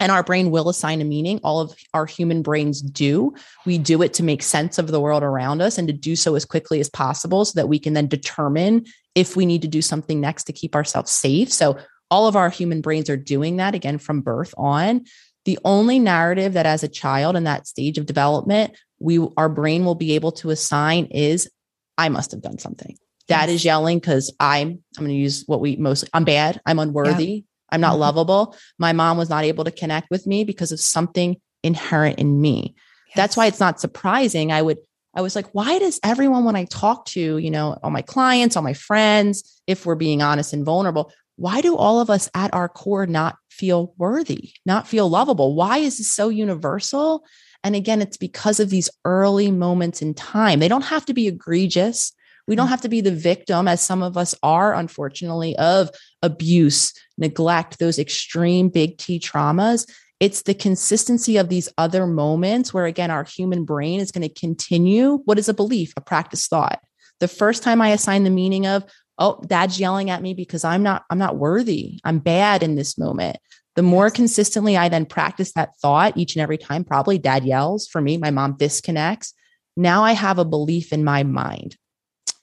[0.00, 3.34] and our brain will assign a meaning, all of our human brains do.
[3.66, 6.34] We do it to make sense of the world around us and to do so
[6.34, 8.84] as quickly as possible so that we can then determine
[9.14, 11.52] if we need to do something next to keep ourselves safe.
[11.52, 11.78] So,
[12.10, 15.04] all of our human brains are doing that again from birth on.
[15.44, 19.84] The only narrative that as a child in that stage of development, we our brain
[19.84, 21.50] will be able to assign is
[21.98, 22.96] I must have done something.
[23.26, 26.78] Dad is yelling because I'm I'm going to use what we mostly I'm bad, I'm
[26.78, 28.00] unworthy, I'm not Mhm.
[28.00, 28.56] lovable.
[28.78, 32.74] My mom was not able to connect with me because of something inherent in me.
[33.16, 34.52] That's why it's not surprising.
[34.52, 34.78] I would
[35.16, 38.56] I was like, why does everyone when I talk to, you know, all my clients,
[38.56, 42.52] all my friends, if we're being honest and vulnerable, why do all of us at
[42.54, 45.54] our core not feel worthy, not feel lovable?
[45.56, 47.24] Why is this so universal?
[47.64, 50.60] And again, it's because of these early moments in time.
[50.60, 52.12] They don't have to be egregious.
[52.48, 52.70] We don't mm.
[52.70, 55.90] have to be the victim, as some of us are, unfortunately, of
[56.22, 59.88] abuse, neglect, those extreme big T traumas.
[60.18, 64.40] It's the consistency of these other moments where, again, our human brain is going to
[64.40, 66.80] continue what is a belief, a practice thought.
[67.20, 68.84] The first time I assign the meaning of,
[69.18, 72.00] oh, dad's yelling at me because I'm not, I'm not worthy.
[72.02, 73.36] I'm bad in this moment.
[73.76, 77.86] The more consistently I then practice that thought each and every time, probably dad yells
[77.86, 79.34] for me, my mom disconnects.
[79.76, 81.76] Now I have a belief in my mind.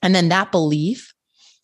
[0.02, 1.12] And then that belief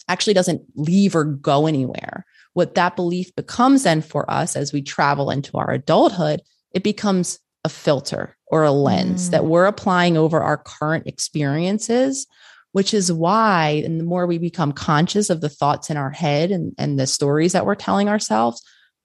[0.09, 2.25] actually doesn't leave or go anywhere.
[2.55, 6.43] What that belief becomes then for us as we travel into our adulthood,
[6.75, 9.31] it becomes a filter or a lens Mm.
[9.31, 12.27] that we're applying over our current experiences,
[12.73, 16.51] which is why, and the more we become conscious of the thoughts in our head
[16.51, 18.63] and, and the stories that we're telling ourselves,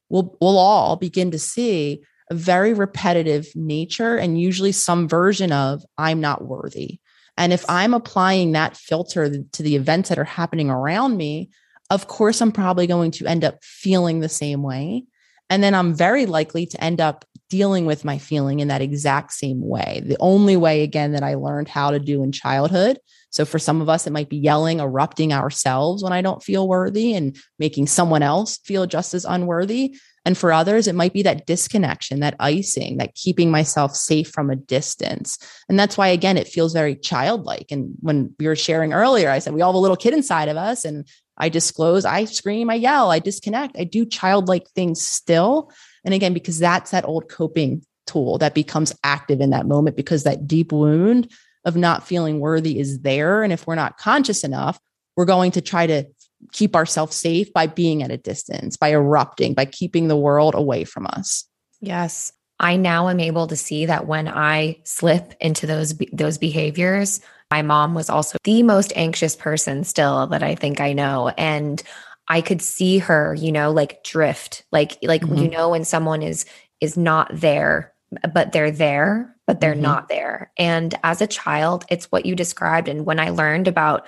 [0.10, 5.84] we'll, we'll all begin to see a very repetitive nature and usually some version of
[5.98, 7.00] I'm not worthy.
[7.38, 11.50] And if I'm applying that filter to the events that are happening around me,
[11.90, 15.06] of course, I'm probably going to end up feeling the same way.
[15.50, 19.32] And then I'm very likely to end up dealing with my feeling in that exact
[19.32, 20.02] same way.
[20.06, 23.00] The only way, again, that I learned how to do in childhood.
[23.30, 26.68] So for some of us, it might be yelling, erupting ourselves when I don't feel
[26.68, 29.96] worthy and making someone else feel just as unworthy.
[30.28, 34.50] And for others, it might be that disconnection, that icing, that keeping myself safe from
[34.50, 35.40] a distance.
[35.70, 37.68] And that's why, again, it feels very childlike.
[37.72, 40.50] And when we were sharing earlier, I said we all have a little kid inside
[40.50, 40.84] of us.
[40.84, 45.72] And I disclose, I scream, I yell, I disconnect, I do childlike things still.
[46.04, 50.24] And again, because that's that old coping tool that becomes active in that moment because
[50.24, 51.32] that deep wound
[51.64, 53.44] of not feeling worthy is there.
[53.44, 54.78] And if we're not conscious enough,
[55.16, 56.04] we're going to try to
[56.52, 60.84] keep ourselves safe by being at a distance, by erupting, by keeping the world away
[60.84, 61.46] from us.
[61.82, 62.32] Yes.
[62.60, 67.20] I now am able to see that when I slip into those those behaviors,
[67.52, 71.82] my mom was also the most anxious person still that I think I know and
[72.28, 74.66] I could see her, you know, like drift.
[74.72, 75.52] Like like you Mhm.
[75.52, 76.46] know when someone is
[76.82, 77.94] is not there
[78.34, 79.82] but they're there but they're Mhm.
[79.82, 80.52] not there.
[80.58, 84.08] And as a child, it's what you described and when I learned about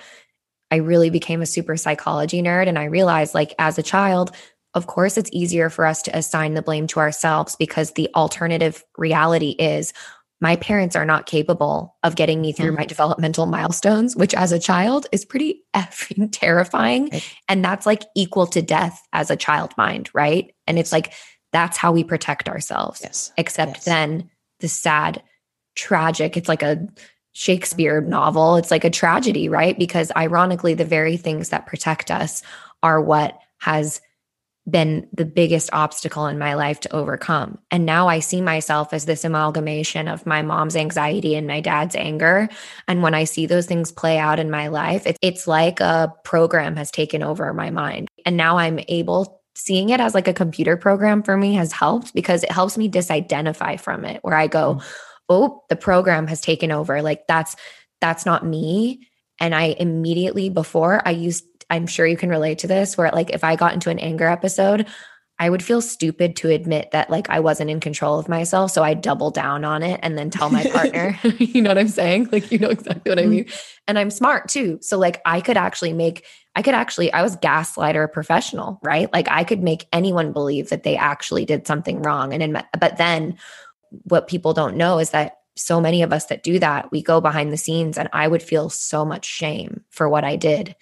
[0.70, 4.32] I really became a super psychology nerd and I realized like as a child
[4.74, 8.84] of course, it's easier for us to assign the blame to ourselves because the alternative
[8.96, 9.92] reality is
[10.40, 12.78] my parents are not capable of getting me through Mhm.
[12.78, 17.08] my developmental milestones, which as a child is pretty effing terrifying.
[17.10, 17.36] Right.
[17.48, 20.54] And that's like equal to death as a child mind, right?
[20.68, 21.12] And it's like,
[21.52, 23.00] that's how we protect ourselves.
[23.02, 23.32] Yes.
[23.36, 23.84] Except Yes.
[23.86, 24.30] then
[24.60, 25.20] the sad,
[25.74, 26.86] tragic, it's like a
[27.32, 28.56] Shakespeare novel.
[28.56, 29.78] It's like a tragedy, right?
[29.78, 32.42] Because ironically, the very things that protect us
[32.82, 34.00] are what has
[34.68, 37.58] been the biggest obstacle in my life to overcome.
[37.70, 41.96] And now I see myself as this amalgamation of my mom's anxiety and my dad's
[41.96, 42.48] anger.
[42.86, 46.12] And when I see those things play out in my life, it, it's like a
[46.24, 48.08] program has taken over my mind.
[48.26, 52.14] And now I'm able seeing it as like a computer program for me has helped
[52.14, 54.82] because it helps me disidentify from it where I go, mm.
[55.30, 57.00] "Oh, the program has taken over.
[57.00, 57.56] Like that's
[58.02, 62.66] that's not me." And I immediately before I used I'm sure you can relate to
[62.66, 64.86] this where like if I got into an anger episode,
[65.40, 68.72] I would feel stupid to admit that like I wasn't in control of myself.
[68.72, 71.88] So I double down on it and then tell my partner, you know what I'm
[71.88, 72.28] saying?
[72.30, 73.30] Like, you know exactly what I mm-hmm.
[73.30, 73.46] mean.
[73.88, 74.78] And I'm smart too.
[74.82, 79.10] So like I could actually make, I could actually, I was gaslighter professional, right?
[79.14, 82.34] Like I could make anyone believe that they actually did something wrong.
[82.34, 83.38] And in, but then
[84.04, 87.20] what people don't know is that so many of us that do that, we go
[87.20, 90.74] behind the scenes and I would feel so much shame for what I did.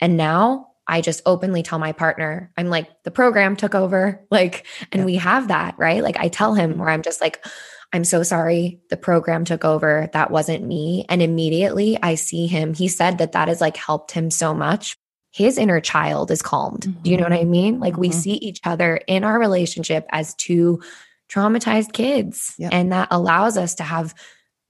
[0.00, 4.24] And now I just openly tell my partner, I'm like, the program took over.
[4.30, 5.04] Like, and Yeah.
[5.04, 6.02] we have that, right?
[6.02, 7.44] Like, I tell him where I'm just like,
[7.92, 8.80] I'm so sorry.
[8.88, 10.08] The program took over.
[10.14, 11.04] That wasn't me.
[11.10, 12.72] And immediately I see him.
[12.74, 14.96] He said that that has like helped him so much.
[15.30, 17.02] His inner child is calmed.
[17.02, 17.78] Do you know what I mean?
[17.80, 18.14] Like, we Mhm.
[18.14, 20.82] see each other in our relationship as two
[21.32, 22.54] traumatized kids.
[22.58, 22.72] Yep.
[22.72, 24.14] And that allows us to have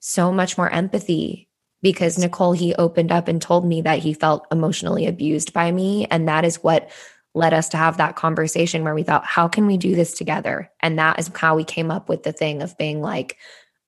[0.00, 1.48] so much more empathy
[1.82, 6.06] because Nicole, he opened up and told me that he felt emotionally abused by me.
[6.10, 6.90] And that is what
[7.34, 10.70] led us to have that conversation where we thought, how can we do this together?
[10.80, 13.38] And that is how we came up with the thing of being like,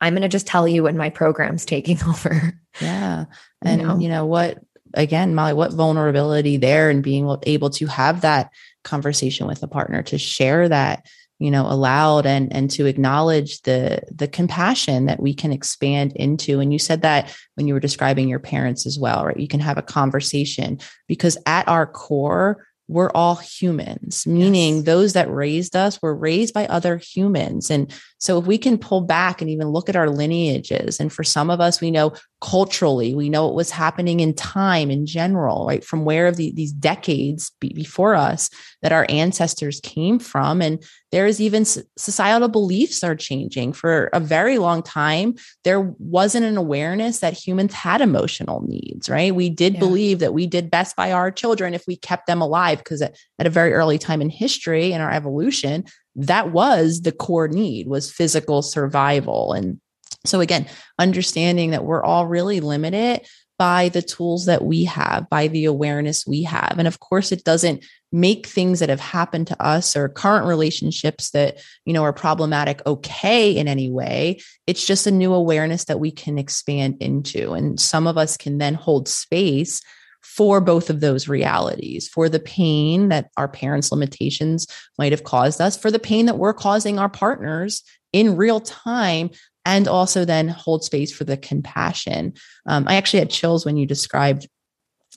[0.00, 2.58] I'm going to just tell you when my program's taking over.
[2.80, 3.26] Yeah.
[3.62, 4.58] And, you know, you know what,
[4.94, 8.50] again, Molly, what vulnerability there and being able to have that
[8.82, 11.06] conversation with a partner to share that
[11.44, 16.58] you know allowed and and to acknowledge the the compassion that we can expand into
[16.58, 19.60] and you said that when you were describing your parents as well right you can
[19.60, 24.84] have a conversation because at our core we're all humans, meaning yes.
[24.84, 27.70] those that raised us were raised by other humans.
[27.70, 27.90] And
[28.24, 31.50] so if we can pull back and even look at our lineages, and for some
[31.50, 35.84] of us, we know culturally, we know what was happening in time in general, right?
[35.84, 38.48] From where the, these decades be, before us
[38.80, 40.62] that our ancestors came from.
[40.62, 43.74] And there is even societal beliefs are changing.
[43.74, 49.34] For a very long time, there wasn't an awareness that humans had emotional needs, right?
[49.34, 49.80] We did yeah.
[49.80, 53.18] believe that we did best by our children if we kept them alive, because at,
[53.38, 55.84] at a very early time in history in our evolution,
[56.16, 59.80] that was the core need was physical survival and
[60.26, 60.66] so, again,
[60.98, 66.26] understanding that we're all really limited by the tools that we have, by the awareness
[66.26, 66.74] we have.
[66.78, 71.30] And of course, it doesn't make things that have happened to us or current relationships
[71.30, 74.40] that, you know, are problematic okay in any way.
[74.66, 77.52] It's just a new awareness that we can expand into.
[77.52, 79.82] And some of us can then hold space
[80.24, 84.66] for both of those realities for the pain that our parents' limitations
[84.98, 89.30] might have caused us, for the pain that we're causing our partners in real time
[89.64, 92.32] and also then hold space for the compassion.
[92.66, 94.48] Um, I actually had chills when you described,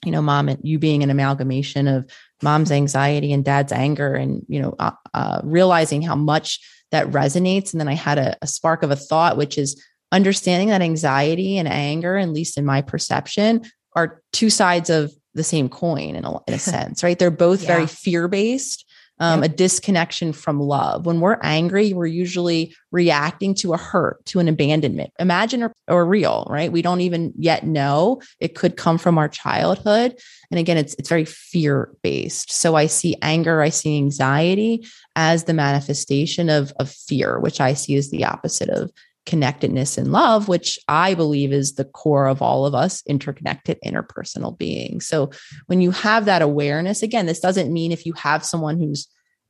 [0.05, 2.09] you know, mom and you being an amalgamation of
[2.43, 6.59] mom's anxiety and dad's anger, and you know, uh, uh, realizing how much
[6.91, 7.73] that resonates.
[7.73, 9.81] And then I had a, a spark of a thought, which is
[10.11, 13.63] understanding that anxiety and anger, at least in my perception,
[13.95, 17.17] are two sides of the same coin in a, in a sense, right?
[17.17, 17.67] They're both yeah.
[17.67, 18.85] very fear based
[19.19, 19.51] um, yep.
[19.51, 21.05] a disconnection from love.
[21.05, 26.05] When we're angry, we're usually reacting to a hurt, to an abandonment, imagine or, or
[26.05, 26.71] real, right?
[26.71, 28.21] We don't even yet know.
[28.39, 30.19] It could come from our childhood.
[30.51, 32.51] And again, it's it's very fear based.
[32.51, 34.85] So I see anger, I see anxiety
[35.15, 38.91] as the manifestation of, of fear, which I see as the opposite of
[39.27, 44.57] connectedness and love, which I believe is the core of all of us interconnected interpersonal
[44.57, 45.05] beings.
[45.05, 45.29] So
[45.67, 49.07] when you have that awareness, again, this doesn't mean if you have someone who's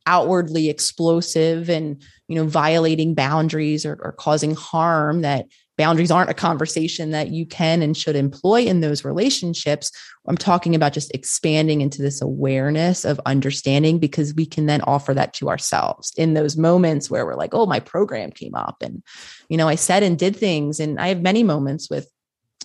[0.07, 5.45] outwardly explosive and you know violating boundaries or, or causing harm that
[5.77, 9.91] boundaries aren't a conversation that you can and should employ in those relationships.
[10.27, 15.13] I'm talking about just expanding into this awareness of understanding because we can then offer
[15.13, 19.03] that to ourselves in those moments where we're like, oh, my program came up and,
[19.49, 20.79] you know, I said and did things.
[20.79, 22.09] And I have many moments with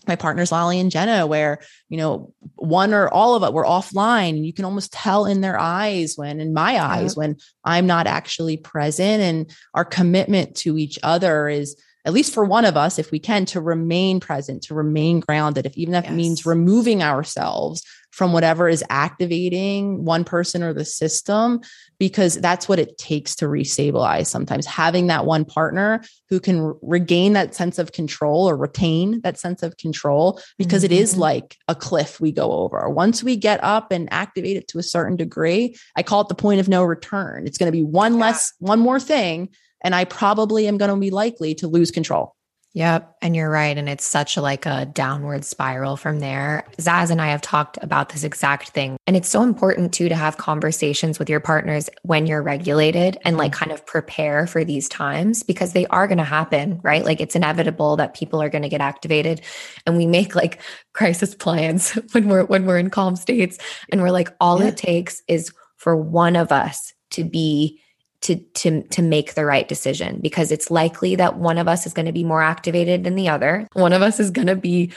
[0.09, 4.31] my partners Lolly and Jenna, where you know one or all of it were offline,
[4.31, 7.21] and you can almost tell in their eyes when, in my eyes, yeah.
[7.21, 12.45] when I'm not actually present, and our commitment to each other is at least for
[12.45, 16.05] one of us, if we can, to remain present, to remain grounded, if even that
[16.05, 16.13] yes.
[16.13, 21.61] means removing ourselves from whatever is activating one person or the system,
[21.99, 24.67] because that's what it takes to restabilize sometimes.
[24.67, 29.63] Having that one partner who can regain that sense of control or retain that sense
[29.63, 30.93] of control, because mm-hmm.
[30.93, 31.23] it is mm-hmm.
[31.23, 32.91] like a cliff we go over.
[32.91, 36.35] Once we get up and activate it to a certain degree, I call it the
[36.35, 37.47] point of no return.
[37.47, 38.21] It's going to be one yeah.
[38.21, 39.49] less, one more thing
[39.83, 42.35] and I probably am going to be likely to lose control.
[42.75, 43.17] Yep.
[43.21, 43.77] And you're right.
[43.77, 46.65] And it's such a, like a downward spiral from there.
[46.79, 48.97] Zaz and I have talked about this exact thing.
[49.07, 53.37] And it's so important too to have conversations with your partners when you're regulated and
[53.37, 57.05] like kind of prepare for these times because they are going to happen, right?
[57.05, 59.43] Like it's inevitable that people are going to get activated
[59.87, 60.59] and we make like
[60.95, 63.59] crisis plans when we're when we're in calm states
[63.91, 64.69] and we're like all yeah.
[64.69, 67.83] it takes is for one of us to be
[68.23, 71.93] to to to make the right decision because it's likely that one of us is
[71.93, 73.69] going to be more activated than the other.
[73.75, 74.93] One of us is going to be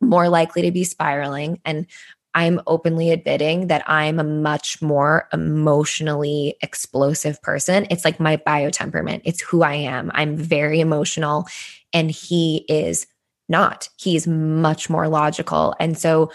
[0.00, 1.86] more likely to be spiraling and
[2.34, 7.86] I'm openly admitting that I'm a much more emotionally explosive person.
[7.90, 9.22] It's like my bio temperament.
[9.24, 10.10] It's who I am.
[10.14, 11.48] I'm very emotional
[11.92, 13.06] and he is
[13.48, 13.88] not.
[13.98, 15.74] He's much more logical.
[15.80, 16.30] And so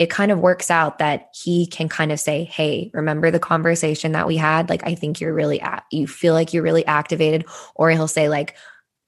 [0.00, 4.12] it kind of works out that he can kind of say, Hey, remember the conversation
[4.12, 4.70] that we had?
[4.70, 7.44] Like, I think you're really, at, you feel like you're really activated.
[7.74, 8.56] Or he'll say, like,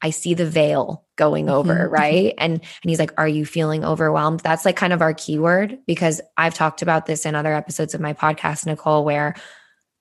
[0.02, 1.92] I see the veil going over, mm-hmm.
[1.94, 2.34] right?
[2.36, 6.20] And and he's like, "Are you feeling overwhelmed?" That's like kind of our keyword because
[6.36, 9.36] I've talked about this in other episodes of my podcast, Nicole, where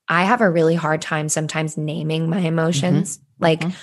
[0.08, 3.18] I have a really hard time sometimes naming my emotions.
[3.18, 3.44] Mm-hmm.
[3.44, 3.78] Like mm-hmm.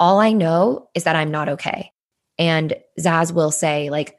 [0.00, 1.92] all I know is that I'm not okay.
[2.38, 4.16] And Zaz will say like,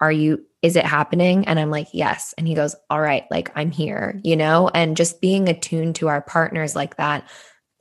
[0.00, 1.46] "Are you is it happening?
[1.46, 2.34] And I'm like, yes.
[2.36, 4.68] And he goes, all right, like I'm here, you know?
[4.74, 7.22] And just being attuned to our partners like that.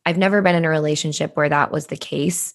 [0.06, 2.54] I've never been in a relationship where that was the case.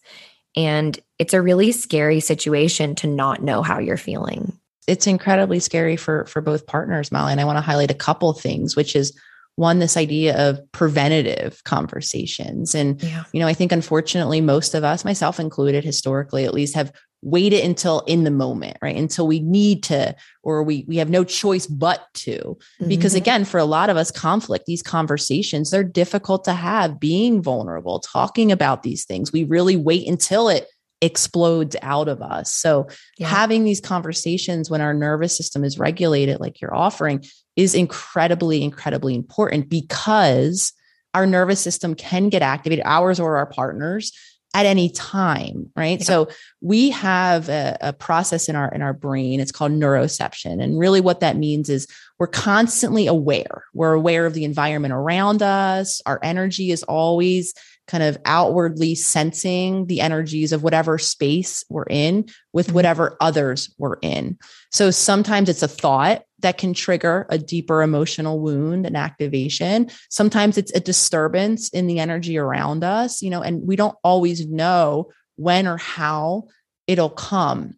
[0.56, 4.56] And it's a really scary situation to not know how you're feeling.
[4.86, 7.32] It's incredibly scary for for both partners, Molly.
[7.32, 9.12] And I want to highlight a couple things, which is
[9.56, 13.24] one this idea of preventative conversations and yeah.
[13.32, 16.90] you know i think unfortunately most of us myself included historically at least have
[17.22, 21.10] wait it until in the moment right until we need to or we we have
[21.10, 22.88] no choice but to mm-hmm.
[22.88, 27.42] because again for a lot of us conflict these conversations they're difficult to have being
[27.42, 30.66] vulnerable talking about these things we really wait until it
[31.02, 32.86] explodes out of us so
[33.18, 33.26] yeah.
[33.26, 37.22] having these conversations when our nervous system is regulated like you're offering
[37.56, 40.72] is incredibly incredibly important because
[41.12, 44.12] our nervous system can get activated ours or our partners
[44.52, 46.04] at any time right yeah.
[46.04, 46.28] so
[46.60, 51.00] we have a, a, process in our in our brain it's called neuroception and really
[51.00, 51.86] what that means is
[52.18, 57.54] we're constantly aware we're aware of the environment around us our energy is always
[57.90, 62.76] kind of outwardly sensing the energies of whatever space we're in with mm-hmm.
[62.76, 64.38] whatever others we're in.
[64.70, 69.90] So sometimes it's a thought that can trigger a deeper emotional wound and activation.
[70.08, 74.46] Sometimes it's a disturbance in the energy around us, you know, and we don't always
[74.46, 76.44] know when or how
[76.86, 77.74] it'll come.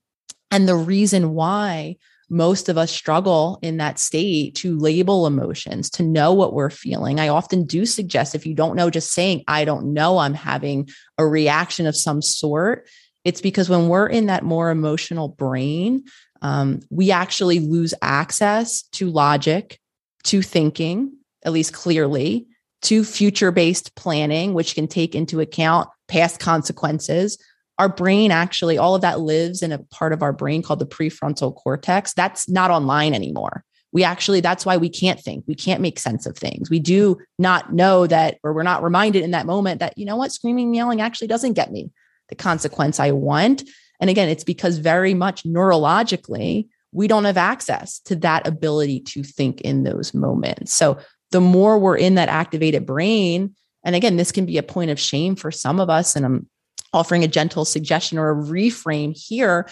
[0.50, 1.96] And the reason why
[2.32, 7.20] most of us struggle in that state to label emotions, to know what we're feeling.
[7.20, 10.88] I often do suggest if you don't know, just saying, I don't know, I'm having
[11.18, 12.88] a reaction of some sort.
[13.24, 16.04] It's because when we're in that more emotional brain,
[16.40, 19.78] um, we actually lose access to logic,
[20.24, 21.12] to thinking,
[21.44, 22.46] at least clearly,
[22.82, 27.38] to future based planning, which can take into account past consequences,
[27.78, 30.86] our brain actually, all of that lives in a part of our brain called the
[30.86, 32.12] prefrontal cortex.
[32.12, 33.64] That's not online anymore.
[33.92, 35.44] We actually, that's why we can't think.
[35.46, 36.70] We can't make sense of things.
[36.70, 40.16] We do not know that, or we're not reminded in that moment that, you know
[40.16, 41.90] what, screaming and yelling actually doesn't get me
[42.28, 43.64] the consequence I want.
[44.00, 49.22] And again, it's because very much neurologically, we don't have access to that ability to
[49.22, 50.72] think in those moments.
[50.72, 50.98] So
[51.30, 53.54] the more we're in that activated brain,
[53.84, 56.16] and again, this can be a point of shame for some of us.
[56.16, 56.48] And I'm
[56.92, 59.68] offering a gentle suggestion or a reframe here,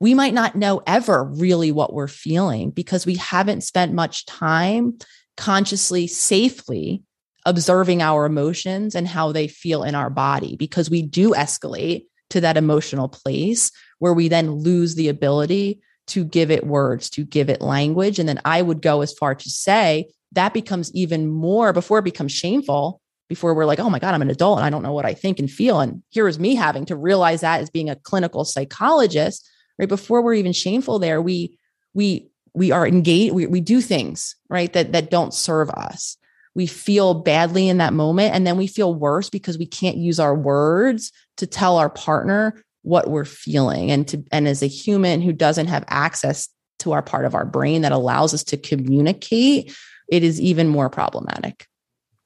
[0.00, 4.98] we might not know ever really what we're feeling because we haven't spent much time
[5.36, 7.02] consciously, safely
[7.46, 12.40] observing our emotions and how they feel in our body because we do escalate to
[12.40, 17.48] that emotional place where we then lose the ability to give it words, to give
[17.48, 18.18] it language.
[18.18, 22.04] And then I would go as far to say that becomes even more before it
[22.04, 23.00] becomes shameful
[23.30, 25.14] before we're like, oh my God, I'm an adult and I don't know what I
[25.14, 25.78] think and feel.
[25.78, 29.88] And here is me having to realize that as being a clinical psychologist, right?
[29.88, 31.56] Before we're even shameful there, we
[31.94, 36.16] we we are engaged, we, we do things, right, that that don't serve us.
[36.56, 38.34] We feel badly in that moment.
[38.34, 42.60] And then we feel worse because we can't use our words to tell our partner
[42.82, 43.92] what we're feeling.
[43.92, 46.48] And to and as a human who doesn't have access
[46.80, 49.72] to our part of our brain that allows us to communicate,
[50.10, 51.68] it is even more problematic.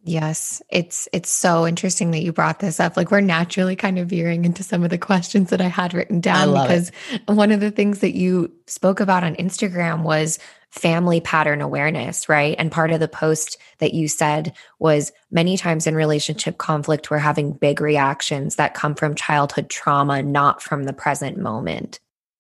[0.07, 2.95] Yes, it's it's so interesting that you brought this up.
[2.95, 6.21] Like we're naturally kind of veering into some of the questions that I had written
[6.21, 7.23] down because it.
[7.27, 10.39] one of the things that you spoke about on Instagram was
[10.69, 12.55] family pattern awareness, right?
[12.59, 17.17] And part of the post that you said was many times in relationship conflict we're
[17.17, 21.99] having big reactions that come from childhood trauma, not from the present moment.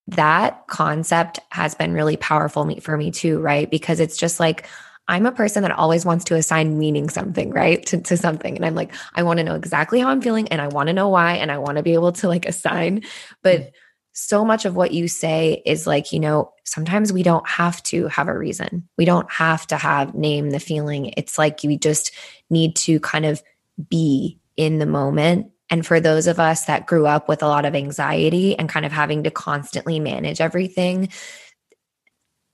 [0.08, 3.70] That concept has been really powerful for me too, right?
[3.70, 4.68] Because it's just like
[5.08, 7.84] I'm a person that always wants to assign meaning something, right?
[7.86, 8.56] To, to something.
[8.56, 10.92] And I'm like, I want to know exactly how I'm feeling and I want to
[10.92, 13.02] know why and I want to be able to like assign.
[13.42, 13.70] But mm.
[14.12, 18.08] so much of what you say is like, you know, sometimes we don't have to
[18.08, 18.88] have a reason.
[18.96, 21.12] We don't have to have name the feeling.
[21.16, 22.12] It's like we just
[22.48, 23.42] need to kind of
[23.90, 27.64] be in the moment and for those of us that grew up with a lot
[27.64, 31.08] of anxiety and kind of having to constantly manage everything,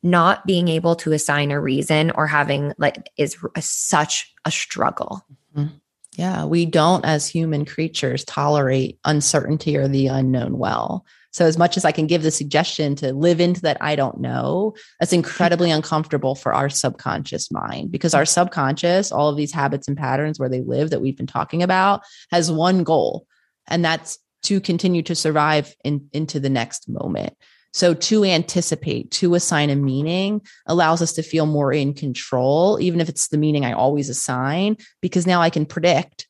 [0.02, 5.24] not being able to assign a reason or having like is a, such a struggle.
[5.56, 5.74] Mm-hmm.
[6.16, 11.06] Yeah, we don't as human creatures tolerate uncertainty or the unknown well.
[11.32, 14.20] So, as much as I can give the suggestion to live into that, I don't
[14.20, 19.86] know, that's incredibly uncomfortable for our subconscious mind because our subconscious, all of these habits
[19.86, 23.26] and patterns where they live that we've been talking about, has one goal,
[23.68, 27.36] and that's to continue to survive in, into the next moment.
[27.72, 33.00] So to anticipate, to assign a meaning allows us to feel more in control, even
[33.00, 36.26] if it's the meaning I always assign, because now I can predict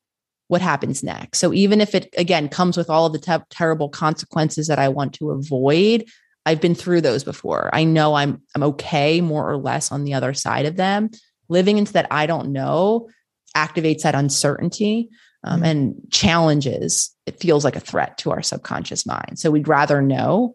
[0.49, 1.39] what happens next.
[1.39, 4.89] So even if it again comes with all of the te- terrible consequences that I
[4.89, 6.07] want to avoid,
[6.45, 7.71] I've been through those before.
[7.73, 11.11] I know I'm I'm okay more or less on the other side of them.
[11.49, 13.09] Living into that I don't know
[13.57, 15.09] activates that uncertainty
[15.45, 15.65] um, mm-hmm.
[15.65, 17.15] and challenges.
[17.27, 19.39] It feels like a threat to our subconscious mind.
[19.39, 20.55] So we'd rather know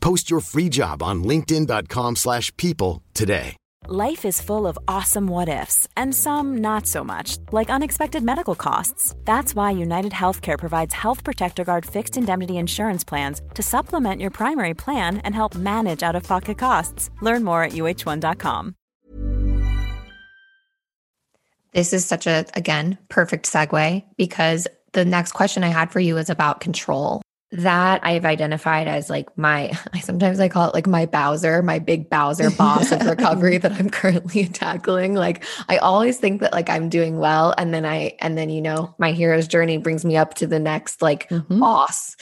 [0.00, 3.56] Post your free job on linkedin.com slash people today.
[3.88, 8.54] Life is full of awesome what ifs and some not so much, like unexpected medical
[8.54, 9.16] costs.
[9.24, 14.30] That's why United Healthcare provides Health Protector Guard fixed indemnity insurance plans to supplement your
[14.30, 17.10] primary plan and help manage out-of-pocket costs.
[17.22, 18.74] Learn more at uh1.com.
[21.72, 26.18] This is such a, again, perfect segue because the next question I had for you
[26.18, 27.22] is about control.
[27.52, 31.78] That I've identified as like my, I sometimes I call it like my Bowser, my
[31.78, 35.14] big Bowser boss of recovery that I'm currently tackling.
[35.14, 37.54] Like I always think that like I'm doing well.
[37.58, 40.60] And then I, and then, you know, my hero's journey brings me up to the
[40.60, 41.58] next like mm-hmm.
[41.58, 42.16] boss.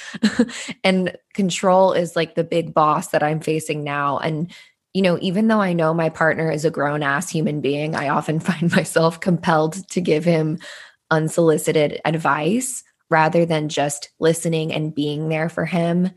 [0.82, 4.18] and control is like the big boss that I'm facing now.
[4.18, 4.52] And
[4.94, 8.08] you know, even though I know my partner is a grown ass human being, I
[8.08, 10.58] often find myself compelled to give him
[11.10, 16.10] unsolicited advice rather than just listening and being there for him.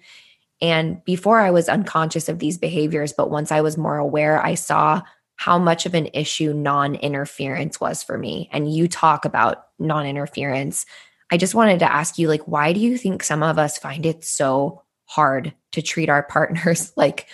[0.62, 4.56] And before I was unconscious of these behaviors, but once I was more aware, I
[4.56, 5.02] saw
[5.36, 8.48] how much of an issue non interference was for me.
[8.52, 10.86] And you talk about non interference.
[11.32, 14.06] I just wanted to ask you, like, why do you think some of us find
[14.06, 17.28] it so hard to treat our partners like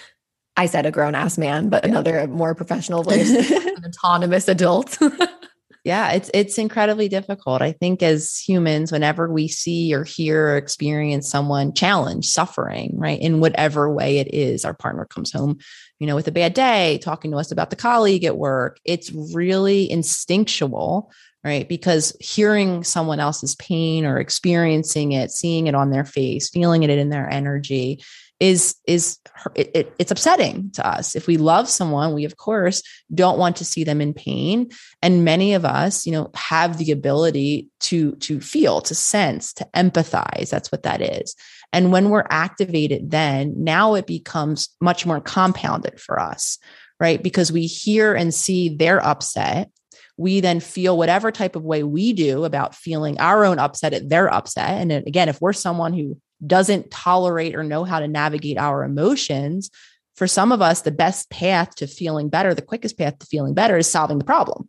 [0.56, 1.92] I said a grown ass man, but yeah.
[1.92, 4.98] another more professional voice, an autonomous adult.
[5.88, 7.62] yeah, it's it's incredibly difficult.
[7.62, 13.20] I think as humans, whenever we see or hear or experience someone challenge, suffering, right,
[13.20, 15.60] in whatever way it is, our partner comes home,
[16.00, 19.14] you know, with a bad day, talking to us about the colleague at work, it's
[19.34, 21.12] really instinctual
[21.44, 21.70] right?
[21.70, 26.90] Because hearing someone else's pain or experiencing it, seeing it on their face, feeling it
[26.90, 28.04] in their energy
[28.40, 29.18] is is
[29.56, 31.16] it, it, it's upsetting to us.
[31.16, 32.84] If we love someone we of course
[33.14, 34.70] don't want to see them in pain.
[35.02, 39.68] And many of us you know have the ability to to feel to sense to
[39.76, 40.50] empathize.
[40.50, 41.36] That's what that is.
[41.74, 46.60] And when we're activated then now it becomes much more compounded for us
[47.00, 47.22] right?
[47.22, 49.70] Because we hear and see their upset.
[50.18, 54.10] We then feel whatever type of way we do about feeling our own upset at
[54.10, 54.82] their upset.
[54.82, 59.72] And again if we're someone who doesn't tolerate or know how to navigate our emotions,
[60.18, 63.54] for some of us, the best path to feeling better, the quickest path to feeling
[63.54, 64.68] better is solving the problem,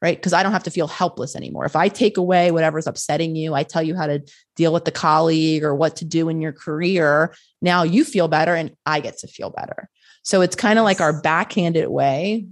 [0.00, 0.16] right?
[0.16, 1.64] Because I don't have to feel helpless anymore.
[1.64, 4.22] If I take away whatever's upsetting you, I tell you how to
[4.54, 7.34] deal with the colleague or what to do in your career.
[7.60, 9.90] Now you feel better and I get to feel better.
[10.22, 12.46] So it's kind of like our backhanded way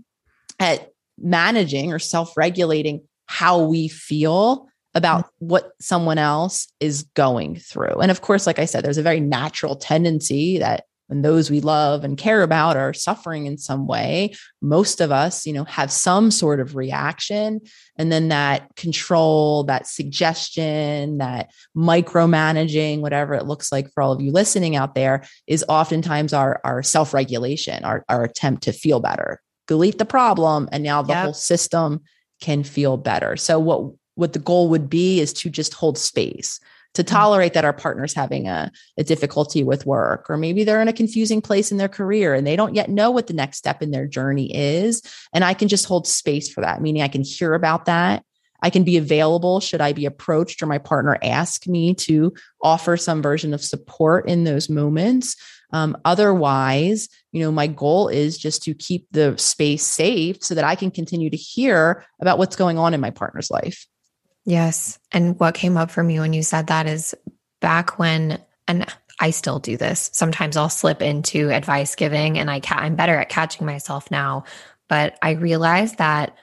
[0.58, 5.48] at managing or self regulating how we feel about mm-hmm.
[5.48, 8.00] what someone else is going through.
[8.00, 11.60] And of course, like I said, there's a very natural tendency that when those we
[11.60, 14.32] love and care about are suffering in some way,
[14.62, 17.60] most of us, you know, have some sort of reaction.
[17.96, 24.22] And then that control, that suggestion, that micromanaging, whatever it looks like for all of
[24.22, 29.00] you listening out there, is oftentimes our, our self regulation, our, our attempt to feel
[29.00, 29.38] better.
[29.68, 31.24] Delete the problem, and now the yep.
[31.24, 32.00] whole system
[32.40, 33.36] can feel better.
[33.36, 36.60] So, what what the goal would be is to just hold space
[36.94, 37.14] to mm-hmm.
[37.14, 40.92] tolerate that our partner's having a, a, difficulty with work or maybe they're in a
[40.92, 43.90] confusing place in their career and they don't yet know what the next step in
[43.90, 45.02] their journey is
[45.32, 48.24] and i can just hold space for that meaning i can hear about that
[48.62, 52.32] i can be available should i be approached or my partner ask me to
[52.62, 55.36] offer some version of support in those moments
[55.74, 60.64] um, otherwise, you know, my goal is just to keep the space safe so that
[60.64, 63.86] I can continue to hear about what's going on in my partner's life.
[64.44, 64.98] Yes.
[65.12, 67.14] And what came up for me when you said that is
[67.60, 68.86] back when, and
[69.20, 70.10] I still do this.
[70.12, 74.44] Sometimes I'll slip into advice giving and I ca- I'm better at catching myself now.
[74.88, 76.36] But I realize that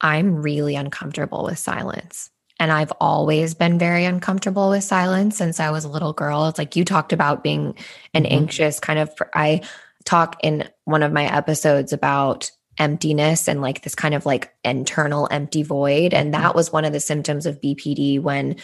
[0.00, 2.30] I'm really uncomfortable with silence.
[2.58, 6.48] And I've always been very uncomfortable with silence since I was a little girl.
[6.48, 7.74] It's like you talked about being
[8.12, 8.32] an mm-hmm.
[8.32, 9.60] anxious kind of, I
[10.04, 15.28] talk in one of my episodes about emptiness and like this kind of like internal
[15.30, 16.12] empty void.
[16.12, 16.56] And that mm-hmm.
[16.56, 18.56] was one of the symptoms of BPD when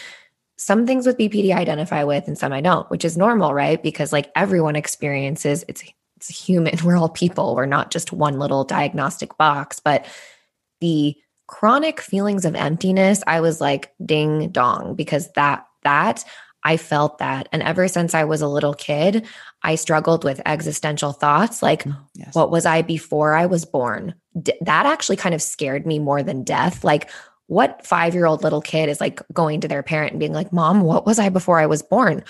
[0.57, 3.81] some things with BPD I identify with and some I don't, which is normal, right?
[3.81, 5.83] Because like everyone experiences it's
[6.29, 6.75] it's human.
[6.83, 7.55] We're all people.
[7.55, 9.79] We're not just one little diagnostic box.
[9.79, 10.05] But
[10.79, 11.15] the
[11.47, 16.23] chronic feelings of emptiness, I was like, ding dong, because that, that,
[16.63, 17.49] I felt that.
[17.51, 19.25] And ever since I was a little kid,
[19.63, 22.33] I struggled with existential thoughts like, Mm, yes.
[22.35, 24.15] what was I before I was born?
[24.41, 26.83] D- that actually kind of scared me more than death.
[26.83, 27.09] Like,
[27.47, 30.53] what five year old little kid is like going to their parent and being like,
[30.53, 32.23] Mom, what was I before I was born?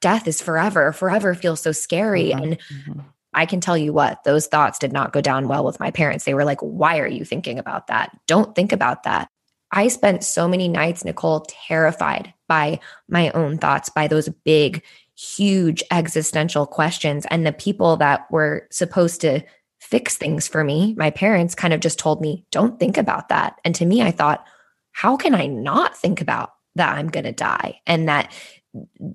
[0.00, 0.92] Death is forever.
[0.92, 2.30] Forever feels so scary.
[2.30, 3.04] Mhm, And mhm.
[3.34, 6.24] I can tell you what, those thoughts did not go down well with my parents.
[6.24, 8.16] They were like, Why are you thinking about that?
[8.26, 9.28] Don't think about that.
[9.72, 14.82] I spent so many nights, Nicole, terrified by my own thoughts, by those big,
[15.16, 17.26] huge existential questions.
[17.30, 19.40] And the people that were supposed to
[19.80, 23.58] fix things for me, my parents kind of just told me, Don't think about that.
[23.64, 24.44] And to me, I thought,
[24.92, 27.80] How can I not think about that I'm going to die?
[27.86, 28.32] And that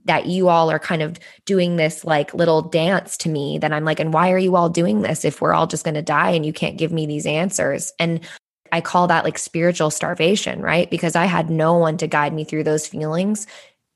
[0.06, 3.86] that you all are kind of doing this like little dance to me that I'm
[3.86, 6.30] like, and why are you all doing this if we're all just going to die
[6.30, 7.92] and you can't give me these answers?
[7.98, 8.20] And
[8.72, 10.90] I call that like spiritual starvation, right?
[10.90, 13.48] Because I had no one to guide me through those feelings.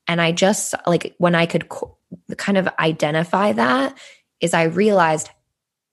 [0.08, 1.96] And I just like when I could co-
[2.36, 3.96] kind of identify that
[4.40, 5.30] is I realized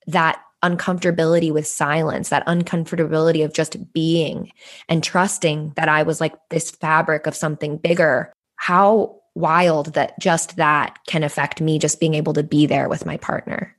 [0.08, 4.52] that uncomfortability with silence, that uncomfortability of just being
[4.90, 8.34] and trusting that I was like this fabric of something bigger.
[8.56, 13.06] How wild that just that can affect me just being able to be there with
[13.06, 13.76] my partner.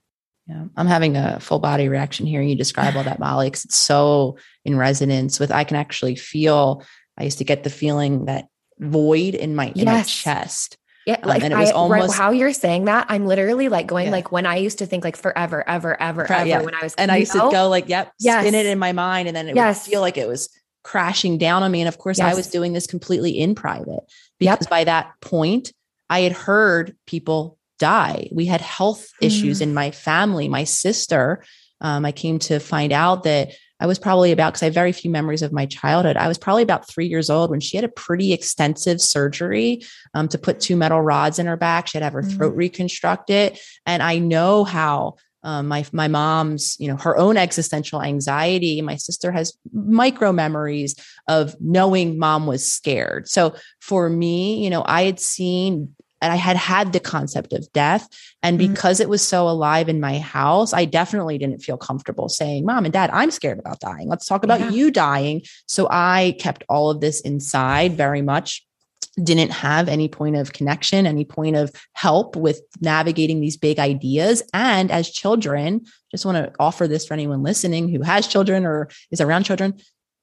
[0.51, 3.78] Yeah, I'm having a full body reaction hearing you describe all that, Molly, because it's
[3.78, 5.53] so in resonance with.
[5.53, 6.82] I can actually feel.
[7.16, 8.46] I used to get the feeling that
[8.80, 10.76] void in my in my chest.
[11.07, 13.68] Yeah, Um, like and it was I, right, almost- how you're saying that, I'm literally
[13.68, 14.12] like going Yeah.
[14.12, 16.48] like when I used to think like forever, ever, ever, Right, ever.
[16.48, 16.62] yeah.
[16.62, 17.46] When I was And I used know?
[17.48, 18.42] to go like, "Yep, Yes.
[18.42, 19.86] spin it in my mind," and then it Yes.
[19.86, 20.48] would feel like it was
[20.82, 21.80] crashing down on me.
[21.80, 24.03] And of course, I was doing this completely in private
[24.40, 24.59] Yep.
[24.59, 25.72] because by that point,
[26.09, 28.28] I had heard people die.
[28.31, 29.62] We had health issues Mm.
[29.62, 30.47] in my family.
[30.49, 31.43] My sister,
[31.81, 33.49] um, I came to find out that
[33.83, 36.18] I was probably about because I have very few memories of my childhood.
[36.18, 39.81] I was probably about three years old when she had a pretty extensive surgery
[40.12, 41.87] um, to put two metal rods in her back.
[41.89, 42.37] She had to have her Mm.
[42.37, 48.03] throat reconstructed, and I know how um, my my mom's you know her own existential
[48.03, 48.83] anxiety.
[48.83, 50.95] My sister has micro memories
[51.28, 53.26] of knowing mom was scared.
[53.28, 57.71] So for me, you know, I had seen and I had had the concept of
[57.73, 58.09] death.
[58.43, 58.68] And Mhm.
[58.68, 62.85] because it was so alive in my house, I definitely didn't feel comfortable saying, Mom
[62.85, 64.09] and Dad, I'm scared about dying.
[64.09, 64.71] Let's talk about Yeah.
[64.71, 65.43] you dying.
[65.66, 68.64] So I kept all of this inside very much.
[69.23, 74.43] Didn't have any point of connection, any point of help with navigating these big ideas.
[74.55, 78.89] And as children, just want to offer this for anyone listening who has children or
[79.11, 79.75] is around children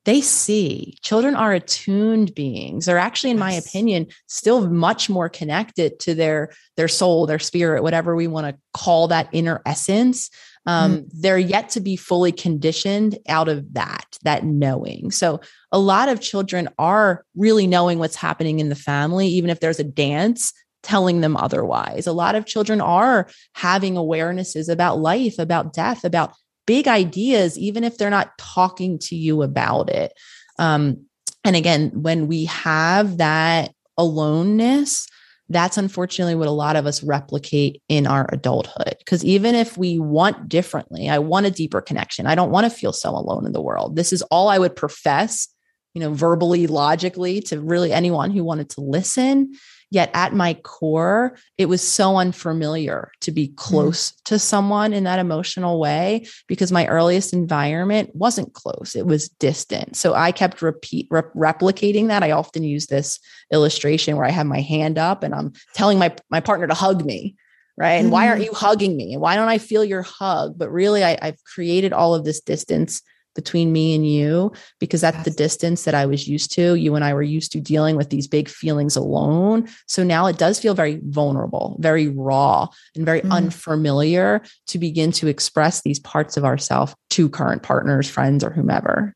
[0.08, 0.98] they see.
[1.02, 2.86] Children are attuned beings.
[2.86, 3.68] They're actually in my Yes.
[3.68, 8.58] opinion still much more connected to their their soul their spirit whatever we want to
[8.74, 10.30] call that inner essence.
[10.66, 15.12] Um, they're yet to be fully conditioned out of that that knowing.
[15.12, 15.42] So
[15.74, 19.80] a lot of children are really knowing what's happening in the family even if there's
[19.80, 20.54] a dance
[20.84, 22.08] telling them otherwise.
[22.08, 26.34] A lot of children are having awarenesses about life about death about
[26.68, 30.14] big ideas, even if they're not talking to you about it.
[30.60, 31.06] Um,
[31.44, 35.08] and again, when we have that aloneness,
[35.50, 38.96] that's unfortunately what a lot of us replicate in our adulthood.
[39.00, 42.28] Because even if we want differently, I want a deeper connection.
[42.28, 43.96] I don't want to feel so alone in the world.
[43.96, 45.48] This is all I would profess,
[45.94, 49.54] you know, verbally, logically to really anyone who wanted to listen.
[49.90, 53.56] Yet at my core, it was so unfamiliar to be mm-hmm.
[53.56, 59.30] close to someone in that emotional way because my earliest environment wasn't close, it was
[59.30, 59.96] distant.
[59.96, 62.24] So I kept repeat rep- replicating that.
[62.24, 63.20] I often use this
[63.52, 67.06] illustration where I have my hand up and I'm telling my my partner to hug
[67.06, 67.36] me.
[67.80, 67.94] Right.
[67.94, 68.54] And why aren't mm-hmm.
[68.54, 69.14] you hugging me?
[69.14, 70.58] And why don't I feel your hug?
[70.58, 73.04] But really, I, I've created all of this distance
[73.38, 76.76] between me and you because that's the distance that I was used to.
[76.76, 79.70] You and I were used to dealing with these big feelings alone.
[79.88, 83.32] So now it does feel very vulnerable, very raw, and very Mm.
[83.32, 89.14] unfamiliar to begin to express these parts of ourselves to current partners, friends, or whomever.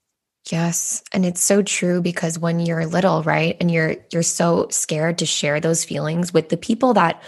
[0.49, 3.57] Yes, and it's so true because when you're little, right?
[3.59, 7.21] And you're you're so scared to share those feelings with the people that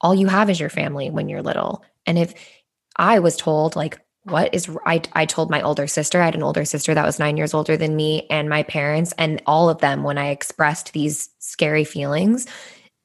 [0.00, 1.84] all you have is your family when you're little.
[2.06, 2.32] And if
[2.96, 6.42] I was told like what is I I told my older sister, I had an
[6.42, 9.78] older sister that was 9 years older than me and my parents and all of
[9.78, 12.46] them when I expressed these scary feelings,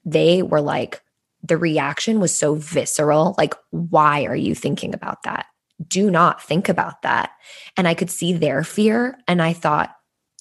[0.04, 1.00] they were like
[1.42, 5.46] the reaction was so visceral, like why are you thinking about that?
[5.86, 7.30] Do not think about that.
[7.76, 9.94] And I could see their fear and I thought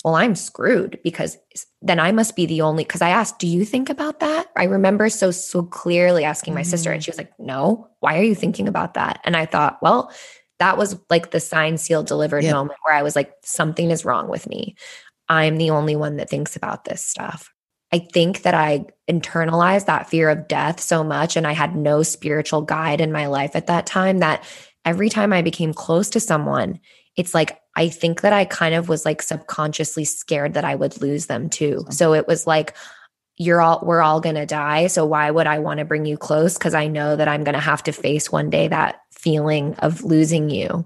[0.03, 1.37] well, I'm screwed because
[1.81, 2.83] then I must be the only.
[2.83, 4.47] Because I asked, do you think about that?
[4.57, 6.69] I remember so, so clearly asking my mm-hmm.
[6.69, 7.05] sister, and mm-hmm.
[7.05, 9.21] she was like, no, why are you thinking about that?
[9.23, 10.11] And I thought, well,
[10.59, 12.53] that was like the sign seal delivered yep.
[12.53, 14.75] moment where I was like, something is wrong with me.
[15.29, 17.51] I'm the only one that thinks about this stuff.
[17.91, 22.01] I think that I internalized that fear of death so much, and I had no
[22.01, 24.43] spiritual guide in my life at that time that
[24.83, 26.79] every time I became close to someone,
[27.15, 31.01] it's like I think that I kind of was like subconsciously scared that I would
[31.01, 31.85] lose them too.
[31.89, 32.75] So it was like,
[33.37, 34.87] you're all, we're all going to die.
[34.87, 36.57] So why would I want to bring you close?
[36.57, 40.03] Cause I know that I'm going to have to face one day that feeling of
[40.03, 40.85] losing you.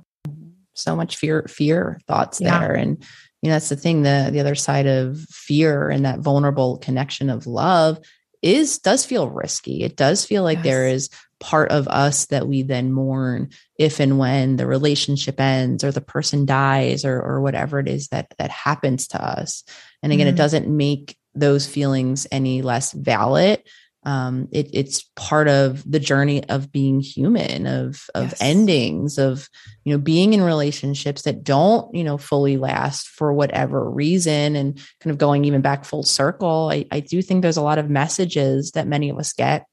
[0.74, 2.60] So much fear, fear thoughts yeah.
[2.60, 2.74] there.
[2.76, 3.04] And,
[3.42, 7.32] you know, that's the thing, the, the other side of fear and that vulnerable connection
[7.32, 8.00] of love
[8.44, 9.84] is, does feel risky.
[9.84, 10.64] It does feel like yes.
[10.64, 11.10] there is
[11.40, 16.02] part of us that we then mourn if and when the relationship ends or the
[16.02, 19.64] person dies or or whatever it is that that happens to us
[20.02, 20.34] and again mm-hmm.
[20.34, 23.62] it doesn't make those feelings any less valid
[24.08, 28.42] um, it, it's part of the journey of being human of of yes.
[28.42, 29.50] endings of
[29.84, 34.78] you know being in relationships that don't you know fully last for whatever reason and
[35.02, 37.90] kind of going even back full circle I, I do think there's a lot of
[37.90, 39.66] messages that many of us get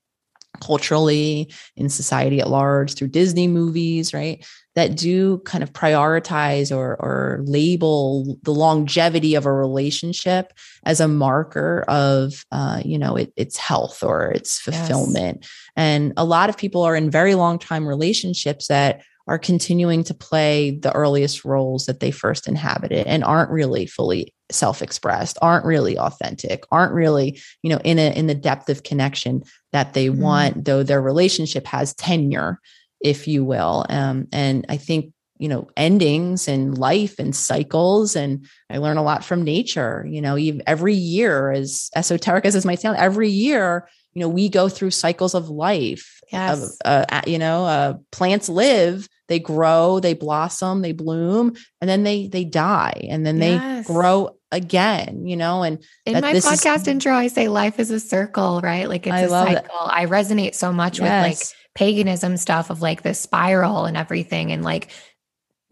[0.61, 4.45] culturally in society at large through Disney movies, right?
[4.75, 10.53] That do kind of prioritize or, or label the longevity of a relationship
[10.85, 15.39] as a marker of, uh, you know, it, its health or its fulfillment.
[15.41, 15.51] Yes.
[15.77, 20.15] And a lot of people are in very long time relationships that are continuing to
[20.15, 25.99] play the earliest roles that they first inhabited and aren't really fully self-expressed aren't really
[25.99, 29.43] authentic aren't really you know in a in the depth of connection
[29.73, 30.19] that they mm.
[30.19, 32.61] want though their relationship has tenure
[33.01, 38.47] if you will um, and i think you know endings and life and cycles and
[38.71, 40.37] i learn a lot from nature you know
[40.67, 44.91] every year as esoteric as this might sound every year you know we go through
[44.91, 46.79] cycles of life yes.
[46.85, 52.03] Of, uh, you know uh, plants live they grow they blossom they bloom and then
[52.03, 53.87] they they die and then yes.
[53.87, 57.91] they grow again you know and in my podcast is, intro i say life is
[57.91, 59.95] a circle right like it's I a cycle that.
[59.95, 61.03] i resonate so much yes.
[61.03, 64.91] with like paganism stuff of like the spiral and everything and like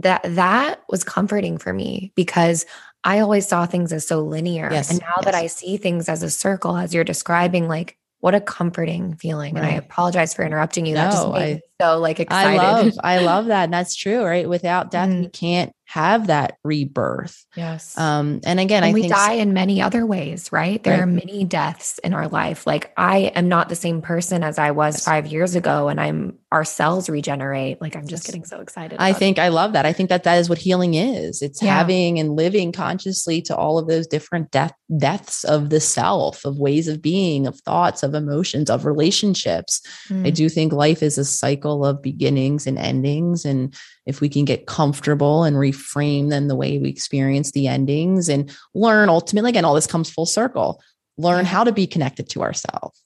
[0.01, 2.67] that that was comforting for me because
[3.05, 4.69] I always saw things as so linear.
[4.71, 5.25] Yes, and now yes.
[5.25, 9.55] that I see things as a circle, as you're describing, like what a comforting feeling.
[9.55, 9.65] Right.
[9.65, 10.95] And I apologize for interrupting you.
[10.95, 12.61] That no, just made I, me so like excited.
[12.61, 13.65] I love, I love that.
[13.65, 14.49] And that's true, right?
[14.49, 15.23] Without death, mm.
[15.23, 17.45] we can't have that rebirth.
[17.55, 17.99] Yes.
[17.99, 20.83] Um, and again, and I we die in many other ways, right?
[20.83, 21.03] There right.
[21.03, 22.67] are many deaths in our life.
[22.67, 25.05] Like I am not the same person as I was yes.
[25.05, 27.83] five years ago, and I'm our cells regenerate.
[27.83, 28.97] Like I'm just getting so excited.
[29.01, 29.43] I think it.
[29.43, 29.85] I love that.
[29.85, 31.43] I think that that is what healing is.
[31.43, 31.77] It's yeah.
[31.77, 36.59] having and living consciously to all of those different death depths of the self, of
[36.59, 39.83] ways of being, of thoughts, of emotions, of relationships.
[40.09, 40.27] Mm.
[40.27, 43.75] I do think life is a cycle of beginnings and endings, and
[44.07, 48.55] if we can get comfortable and reframe then the way we experience the endings and
[48.75, 50.83] learn ultimately again all this comes full circle
[51.19, 53.03] learn how to be connected to ourselves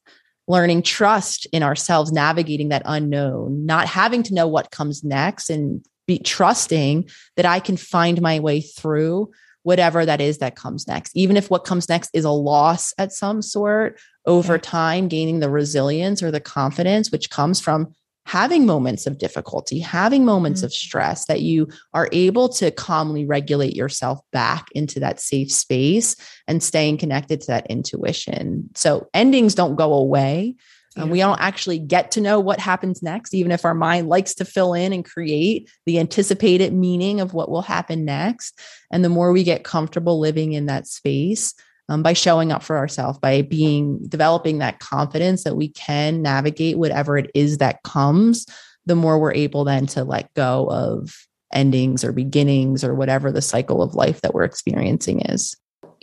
[0.48, 5.84] learning trust in ourselves navigating that unknown not having to know what comes next and
[6.06, 9.30] be trusting that i can find my way through
[9.62, 11.10] whatever that is that comes next.
[11.16, 15.50] Even if what comes next is a loss at some sort over time gaining the
[15.50, 17.92] resilience or the confidence which comes from
[18.26, 20.66] having moments of difficulty, having moments mm-hmm.
[20.66, 26.16] of stress, that you are able to calmly regulate yourself back into that safe space
[26.48, 28.68] and staying connected to that intuition.
[28.74, 30.56] So endings don't go away.
[30.96, 31.04] Yeah.
[31.04, 34.34] Um, we don't actually get to know what happens next, even if our mind likes
[34.34, 38.58] to fill in and create the anticipated meaning of what will happen next.
[38.90, 41.54] And the more we get comfortable living in that space,
[41.88, 46.78] um, by showing up for ourselves, by being developing that confidence that we can navigate
[46.78, 48.46] whatever it is that comes,
[48.86, 53.42] the more we're able then to let go of endings or beginnings or whatever the
[53.42, 55.56] cycle of life that we're experiencing is.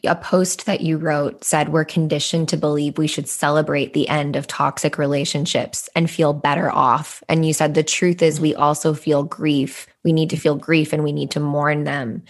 [0.06, 4.36] A post that you wrote said, We're conditioned to believe we should celebrate the end
[4.36, 7.24] of toxic relationships and feel better off.
[7.30, 9.88] And you said, The truth is, we also feel grief.
[10.04, 12.24] We need to feel grief and we need to mourn them.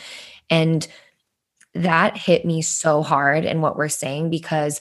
[0.51, 0.87] And
[1.74, 4.80] that hit me so hard in what we're saying because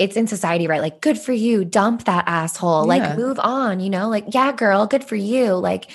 [0.00, 0.80] it's in society, right?
[0.80, 2.88] Like, good for you, dump that asshole, yeah.
[2.88, 5.52] like, move on, you know, like, yeah, girl, good for you.
[5.52, 5.90] Like,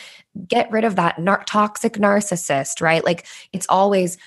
[0.48, 3.04] get rid of that nar- toxic narcissist, right?
[3.04, 4.20] Like, it's always,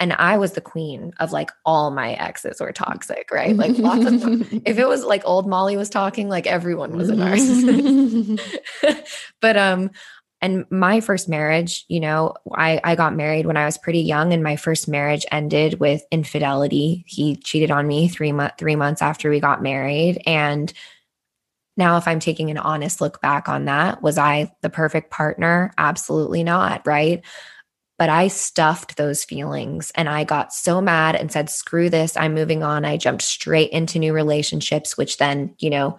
[0.00, 3.54] and I was the queen of like all my exes were toxic, right?
[3.54, 4.52] Like, lots of.
[4.66, 8.40] If it was like old Molly was talking, like, everyone was a narcissist.
[9.42, 9.90] but, um,
[10.46, 14.32] and my first marriage, you know, I, I got married when I was pretty young,
[14.32, 17.04] and my first marriage ended with infidelity.
[17.08, 20.22] He cheated on me three month three months after we got married.
[20.24, 20.72] And
[21.76, 25.72] now, if I'm taking an honest look back on that, was I the perfect partner?
[25.78, 27.24] Absolutely not, right?
[27.98, 32.34] But I stuffed those feelings and I got so mad and said, screw this, I'm
[32.34, 32.84] moving on.
[32.84, 35.98] I jumped straight into new relationships, which then, you know,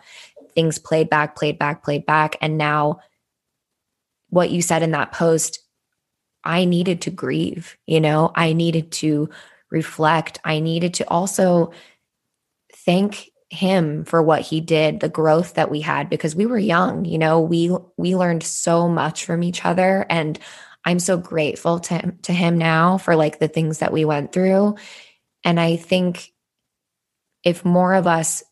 [0.55, 2.37] things played back, played back, played back.
[2.39, 3.01] And now
[4.29, 5.59] what you said in that post,
[6.43, 9.29] I needed to grieve, you know, I needed to
[9.69, 10.39] reflect.
[10.45, 11.71] I needed to also
[12.73, 17.05] thank him for what he did, the growth that we had because we were young,
[17.05, 20.37] you know, we we learned so much from each other and
[20.85, 24.75] I'm so grateful to to him now for like the things that we went through.
[25.43, 26.33] And I think
[27.43, 28.43] if more of us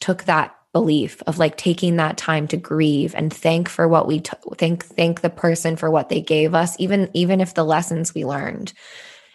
[0.00, 4.20] took that belief of like taking that time to grieve and thank for what we
[4.20, 8.14] t- thank thank the person for what they gave us even even if the lessons
[8.14, 8.72] we learned.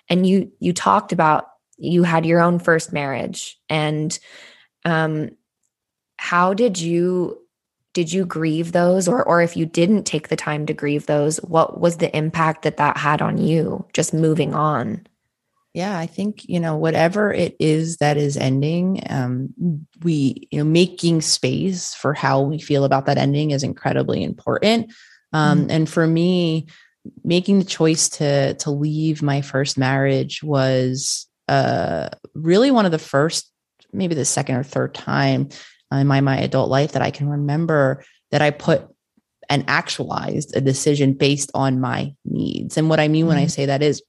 [0.10, 4.18] And you you talked about you had your own first marriage and
[4.86, 5.30] um
[6.18, 7.40] how did you
[7.94, 9.08] did you grieve those?
[9.08, 12.64] Or or if you didn't take the time to grieve those what was the impact
[12.64, 15.06] that that had on you just moving on
[15.78, 19.50] yeah i think you know whatever it is that is ending um,
[20.04, 24.92] we you know making space for how we feel about that ending is incredibly important
[25.34, 25.72] um, mm-hmm.
[25.72, 26.66] and for me
[27.24, 33.00] making the choice to to leave my first marriage was uh, really one of the
[33.00, 33.50] first
[33.94, 35.48] maybe the second or third time
[35.92, 38.88] in my my adult life that i can remember that i put
[39.48, 43.30] and actualized a decision based on my needs and what i mean mm-hmm.
[43.30, 43.50] when i mm-hmm.
[43.50, 44.02] say that is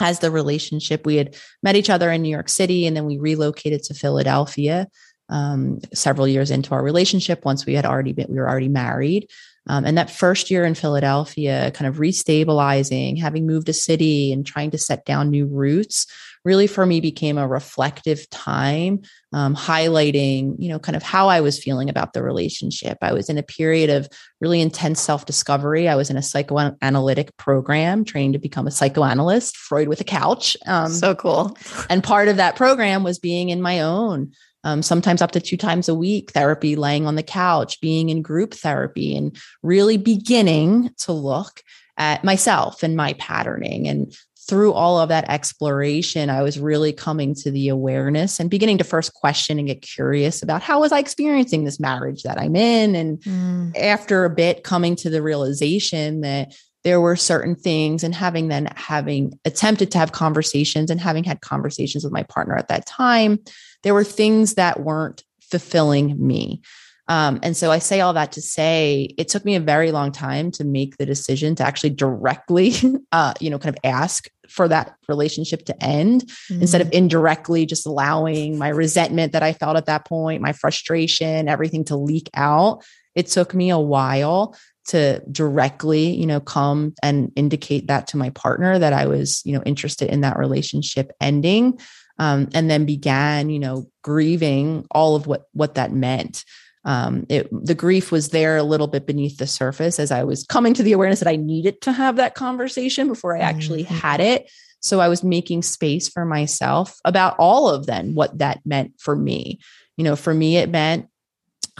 [0.00, 1.06] as the relationship.
[1.06, 4.88] We had met each other in New York City and then we relocated to Philadelphia
[5.28, 9.28] um, several years into our relationship once we had already been, we were already married.
[9.68, 14.46] Um, and that first year in Philadelphia, kind of restabilizing, having moved a city and
[14.46, 16.06] trying to set down new roots,
[16.44, 19.02] really for me became a reflective time,
[19.32, 22.98] um, highlighting, you know, kind of how I was feeling about the relationship.
[23.02, 24.08] I was in a period of
[24.40, 25.88] really intense self discovery.
[25.88, 30.56] I was in a psychoanalytic program, trained to become a psychoanalyst, Freud with a couch.
[30.66, 31.56] Um, so cool.
[31.90, 34.32] and part of that program was being in my own
[34.64, 38.22] um, sometimes up to two times a week therapy, laying on the couch, being in
[38.22, 41.62] group therapy, and really beginning to look
[41.96, 43.88] at myself and my patterning.
[43.88, 44.14] And
[44.48, 48.84] through all of that exploration, I was really coming to the awareness and beginning to
[48.84, 52.94] first question and get curious about how was I experiencing this marriage that I'm in.
[52.94, 53.76] And mm.
[53.78, 58.72] after a bit, coming to the realization that there were certain things and having then
[58.74, 63.38] having attempted to have conversations and having had conversations with my partner at that time
[63.82, 66.62] there were things that weren't fulfilling me
[67.10, 70.12] um, and so I say all that to say it took me a very long
[70.12, 72.72] time to make the decision to actually directly,
[73.12, 76.62] uh, you know, kind of ask for that relationship to end mm-hmm.
[76.62, 76.92] instead of mm.
[76.92, 81.96] indirectly just allowing my resentment that I felt at that point, my frustration, everything to
[81.96, 82.84] leak out.
[83.16, 84.54] It took me a while
[84.86, 89.52] to directly you know come and indicate that to my partner that i was you
[89.52, 91.78] know interested in that relationship ending
[92.20, 96.44] um, and then began you know grieving all of what what that meant.
[96.84, 100.44] Um, it, the grief was there a little bit beneath the surface as i was
[100.44, 103.94] coming to the awareness that i needed to have that conversation before i actually mm-hmm.
[103.96, 104.50] had it.
[104.80, 109.16] So i was making space for myself about all of then what that meant for
[109.16, 109.58] me.
[109.96, 111.08] You know for me it meant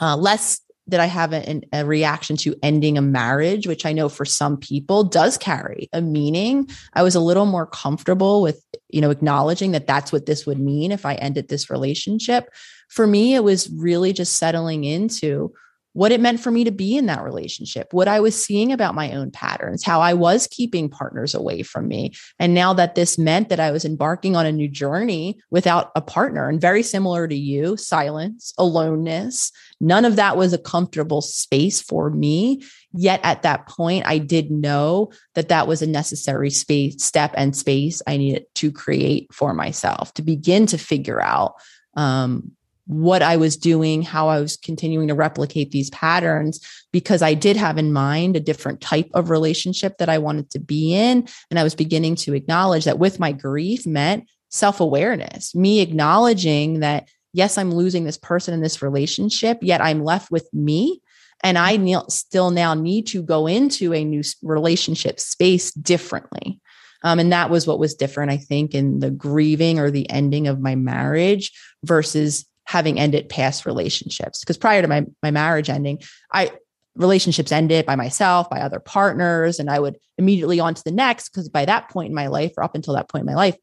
[0.00, 0.60] uh, less
[0.90, 4.56] that I have a, a, reaction to ending a marriage, which I know for some
[4.56, 6.68] people does carry a meaning.
[6.94, 10.58] I was a little more comfortable with, you know, acknowledging that that's what this would
[10.58, 12.48] mean if I ended this relationship.
[12.88, 15.52] For me, it was really just settling into
[15.92, 18.94] what it meant for me to be in that relationship, what I was seeing about
[18.94, 22.12] my own patterns, how I was keeping partners away from me.
[22.38, 26.00] And now that this meant that I was embarking on a new journey without a
[26.00, 29.50] partner, and very similar to you, silence, aloneness,
[29.80, 32.62] none of that was a comfortable space for me.
[32.92, 37.56] Yet at that point, I did know that that was a necessary space, step and
[37.56, 41.54] space I needed to create for myself to begin to figure out
[41.94, 42.52] um,
[42.90, 46.60] what I was doing, how I was continuing to replicate these patterns,
[46.92, 50.58] because I did have in mind a different type of relationship that I wanted to
[50.58, 51.28] be in.
[51.50, 56.80] And I was beginning to acknowledge that with my grief meant self awareness, me acknowledging
[56.80, 61.00] that, yes, I'm losing this person in this relationship, yet I'm left with me.
[61.42, 61.78] And I
[62.08, 66.60] still now need to go into a new relationship space differently.
[67.02, 70.48] Um, and that was what was different, I think, in the grieving or the ending
[70.48, 71.52] of my marriage
[71.82, 75.98] versus having ended past relationships because prior to my my marriage ending
[76.32, 76.52] i
[76.96, 81.30] relationships ended by myself, by other partners, and I would immediately on to the next
[81.30, 83.56] because by that point in my life, or up until that point in my life,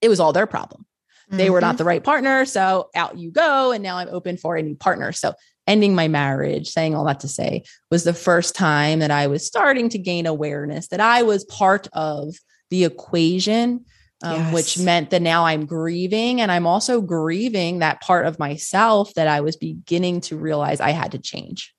[0.00, 0.84] it was all their problem.
[1.30, 1.76] They were not Mm-hmm.
[1.78, 2.44] the right partner.
[2.44, 3.72] So out you go.
[3.72, 5.12] And now I'm open for a new partner.
[5.12, 5.34] So
[5.66, 9.46] ending my marriage, saying all that to say, was the first time that I was
[9.46, 12.34] starting to gain awareness that I was part of
[12.70, 13.84] the equation,
[14.22, 16.40] um, which meant that now I'm grieving.
[16.40, 20.90] And I'm also grieving that part of myself that I was beginning to realize I
[20.90, 21.74] had to change.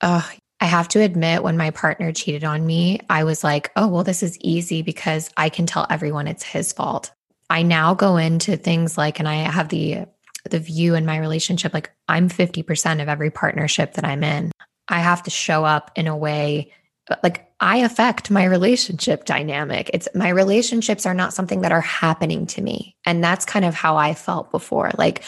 [0.00, 0.24] Ugh,
[0.60, 4.04] I have to admit, when my partner cheated on me, I was like, oh, well,
[4.04, 7.12] this is easy because I can tell everyone it's his fault.
[7.50, 10.06] I now go into things like, and I have the
[10.48, 14.52] the view in my relationship like I'm 50% of every partnership that I'm in.
[14.88, 16.72] I have to show up in a way
[17.22, 19.90] like I affect my relationship dynamic.
[19.92, 22.96] It's my relationships are not something that are happening to me.
[23.04, 24.90] And that's kind of how I felt before.
[24.96, 25.24] Like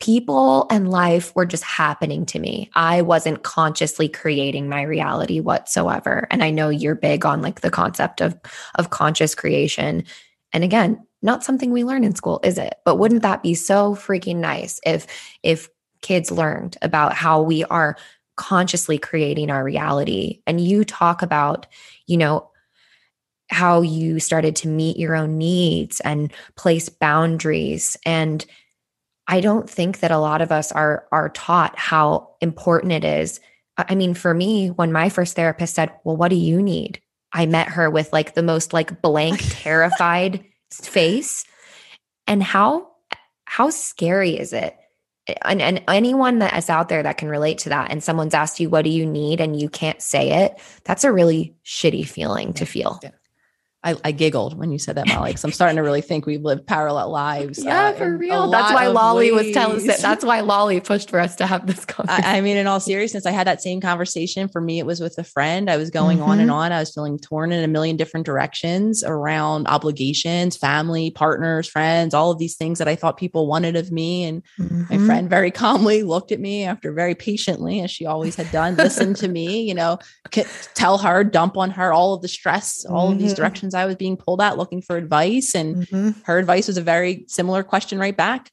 [0.00, 2.70] people and life were just happening to me.
[2.74, 6.26] I wasn't consciously creating my reality whatsoever.
[6.30, 8.38] And I know you're big on like the concept of
[8.76, 10.04] of conscious creation.
[10.52, 12.74] And again, not something we learn in school, is it?
[12.84, 15.06] But wouldn't that be so freaking nice if
[15.42, 15.68] if
[16.02, 17.96] kids learned about how we are
[18.36, 20.42] consciously creating our reality?
[20.46, 21.66] And you talk about,
[22.06, 22.50] you know,
[23.50, 28.44] how you started to meet your own needs and place boundaries and
[29.26, 33.40] I don't think that a lot of us are are taught how important it is.
[33.78, 37.00] I mean, for me, when my first therapist said, "Well, what do you need?"
[37.32, 40.44] I met her with like the most like blank, terrified
[40.80, 41.44] face.
[42.26, 42.88] And how
[43.44, 44.76] how scary is it?
[45.42, 48.60] And, and anyone that is out there that can relate to that, and someone's asked
[48.60, 52.52] you, "What do you need?" and you can't say it, that's a really shitty feeling
[52.54, 53.00] to feel.
[53.02, 53.10] Yeah.
[53.84, 56.40] I, I giggled when you said that, Molly, because I'm starting to really think we've
[56.42, 57.62] lived parallel lives.
[57.62, 58.50] Yeah, uh, for real.
[58.50, 59.86] That's why Lolly was telling us.
[59.86, 60.00] ways.
[60.00, 62.24] That's why Lolly pushed for us to have this conversation.
[62.28, 64.48] I, I mean, in all seriousness, I had that same conversation.
[64.48, 65.68] For me, it was with a friend.
[65.70, 66.54] I was going on and Mhm.
[66.54, 66.72] on.
[66.72, 72.30] I was feeling torn in a million different directions around obligations, family, partners, friends, all
[72.30, 74.24] of these things that I thought people wanted of me.
[74.24, 75.06] And my Mhm.
[75.06, 79.16] friend very calmly looked at me after very patiently, as she always had done, listened
[79.16, 79.98] to me, you know,
[80.34, 83.36] c- tell her, dump on her all of the stress, all of these Mhm.
[83.74, 85.54] Directions I was being pulled at, looking for advice.
[85.54, 86.24] And Mhm.
[86.24, 88.50] her advice was a very similar question right back.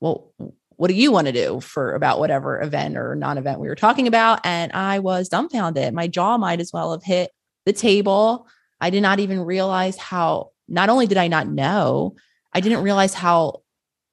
[0.00, 0.32] Well,
[0.76, 4.08] what do you want to do for about whatever event or non-event we were talking
[4.08, 4.40] about?
[4.44, 5.94] And I was dumbfounded.
[5.94, 7.30] My jaw might as well have hit
[7.66, 8.46] the table.
[8.80, 12.16] I did not even realize how not only did I not know,
[12.52, 13.62] I didn't realize how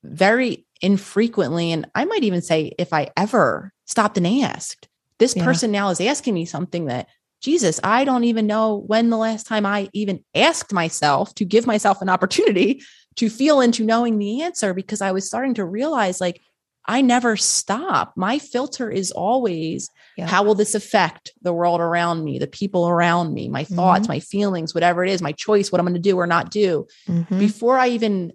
[0.04, 4.88] very infrequently, and I might even say if I ever stopped and asked,
[5.18, 5.44] this Yeah.
[5.44, 7.08] person now is asking me something that
[7.42, 11.66] Jesus, I don't even know when the last time I even asked myself to give
[11.66, 12.82] myself an opportunity
[13.16, 16.42] to feel into knowing the answer because I was starting to realize like
[16.88, 18.14] I never stop.
[18.18, 20.28] My filter is always Yeah.
[20.28, 24.20] how will this affect the world around me, the people around me, my thoughts, my
[24.20, 26.88] feelings, whatever it is, my choice, what I'm going to do or not do.
[27.08, 27.40] Mhm.
[27.40, 28.34] Before I even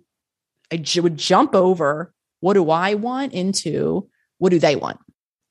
[0.73, 4.99] I j- would jump over what do I want into what do they want?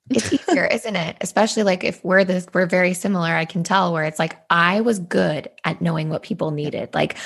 [0.10, 1.18] It's easier, isn't it?
[1.22, 3.30] Especially like if we're this, we're very similar.
[3.30, 6.94] I can tell where it's like I was good at knowing what people needed.
[6.94, 7.18] Like,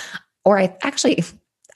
[0.45, 1.23] or I actually,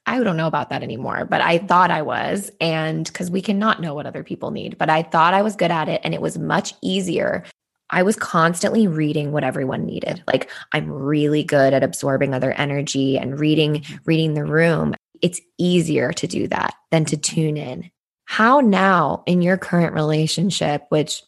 [0.05, 2.51] I don't know about that anymore, but I thought I was.
[2.59, 5.71] And because we cannot know what other people need, but I thought I was good
[5.71, 6.01] at it.
[6.03, 7.43] And it was much easier.
[7.89, 10.23] I was constantly reading what everyone needed.
[10.25, 13.95] Like I'm really good at absorbing other energy and reading, mm-hmm.
[14.05, 14.95] reading the room.
[15.21, 17.35] It's easier to do that than to mm-hmm.
[17.35, 17.91] tune in
[18.31, 21.21] how now in your current relationship, which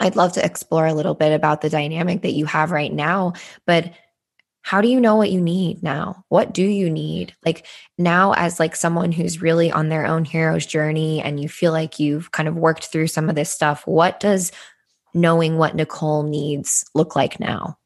[0.00, 3.34] I'd love to explore a little bit about the dynamic that you have right now,
[3.66, 3.92] but
[4.62, 6.24] how do you know what you need now?
[6.28, 7.34] What do you need?
[7.44, 11.72] Like now as like someone who's really on their own hero's journey and you feel
[11.72, 14.52] like you've kind of worked through some of this stuff, what does
[15.14, 17.78] knowing what Nicole needs look like now?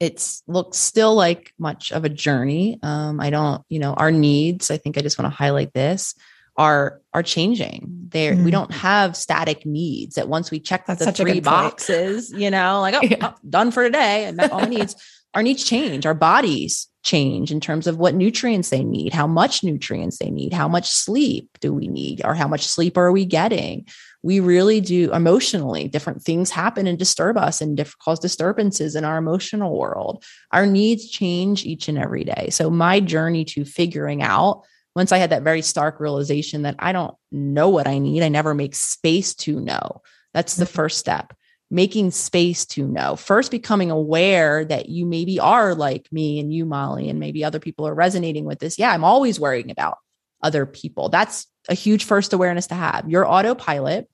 [0.00, 2.78] it's looks still like much of a journey.
[2.82, 6.14] Um, I don't, you know, our needs, I think I just want to highlight this
[6.56, 7.92] are are changing.
[8.08, 8.52] There we Mm.
[8.52, 11.44] don't have static needs that once we check That's the three good point.
[11.44, 13.16] boxes, you know, like oh, Yeah.
[13.22, 14.24] oh, done for today.
[14.26, 14.96] and met all my needs.
[15.34, 19.62] Our needs change, our bodies change in terms of what nutrients they need, how much
[19.62, 23.24] nutrients they need, how much sleep do we need, or how much sleep are we
[23.26, 23.86] getting?
[24.22, 29.04] we really do emotionally different things happen and disturb us and diff- cause disturbances in
[29.04, 34.22] our emotional world our needs change each and every day so my journey to figuring
[34.22, 34.62] out
[34.96, 38.28] once i had that very stark realization that i don't know what i need i
[38.28, 40.02] never make space to know
[40.34, 40.70] that's the Mhm.
[40.70, 41.32] first step
[41.70, 46.64] making space to know first becoming aware that you maybe are like me and you
[46.64, 49.98] molly and maybe other people are resonating with this yeah i'm always worrying about
[50.42, 54.08] other people that's a huge first awareness to have your autopilot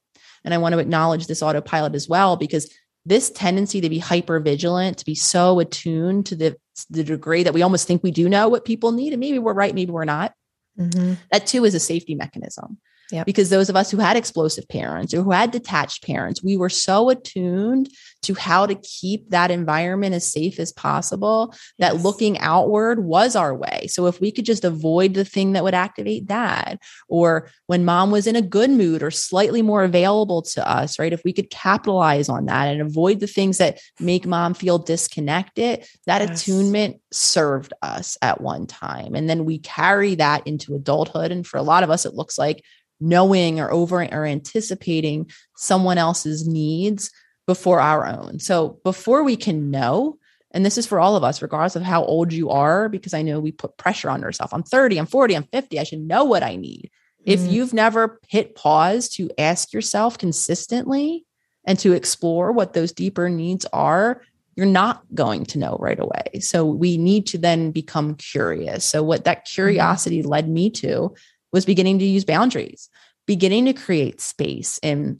[0.45, 2.69] and I want to acknowledge this autopilot as well because
[3.05, 6.57] this tendency to be hyper vigilant, to be so attuned to the,
[6.91, 9.13] the degree that we almost think we do know what people need.
[9.13, 10.33] And maybe we're right, maybe we're not.
[10.79, 11.15] Mm-hmm.
[11.31, 12.79] That too is a safety mechanism.
[13.13, 13.27] Yep.
[13.27, 16.71] Because those of us who had explosive parents or who had detached parents, we were
[16.71, 17.91] so attuned
[18.23, 23.55] to how to keep that environment as safe as possible that looking outward was our
[23.55, 23.87] way.
[23.89, 26.79] So if we could just avoid the thing that would activate that,
[27.09, 31.13] or when mom was in a good mood or slightly more available to us, right?
[31.13, 35.85] If we could capitalize on that and avoid the things that make mom feel disconnected,
[36.07, 36.43] that yes.
[36.43, 39.15] attunement served us at one time.
[39.15, 41.31] And then we carry that into adulthood.
[41.31, 42.65] And for a lot of us, it looks like
[43.03, 47.11] knowing or over or anticipating someone else's needs
[47.47, 48.39] before our own.
[48.39, 50.19] So before we can know,
[50.53, 53.23] and this is for all of us, regardless of how old you are, because I
[53.23, 54.53] know we put pressure on ourselves.
[54.53, 55.79] I'm 30, I'm 40, I'm 50.
[55.81, 56.91] I should know what I need.
[57.27, 57.31] Mm-hmm.
[57.31, 61.25] If you've never hit pause to ask yourself consistently
[61.65, 64.23] and to explore what those deeper needs are,
[64.55, 66.41] you're not going to know right away.
[66.41, 68.85] So we need to then become curious.
[68.85, 69.55] So what that mm-hmm.
[69.55, 70.29] curiosity mm-hmm.
[70.29, 71.15] led me to
[71.53, 72.89] was beginning to use boundaries,
[73.27, 75.19] beginning to create space in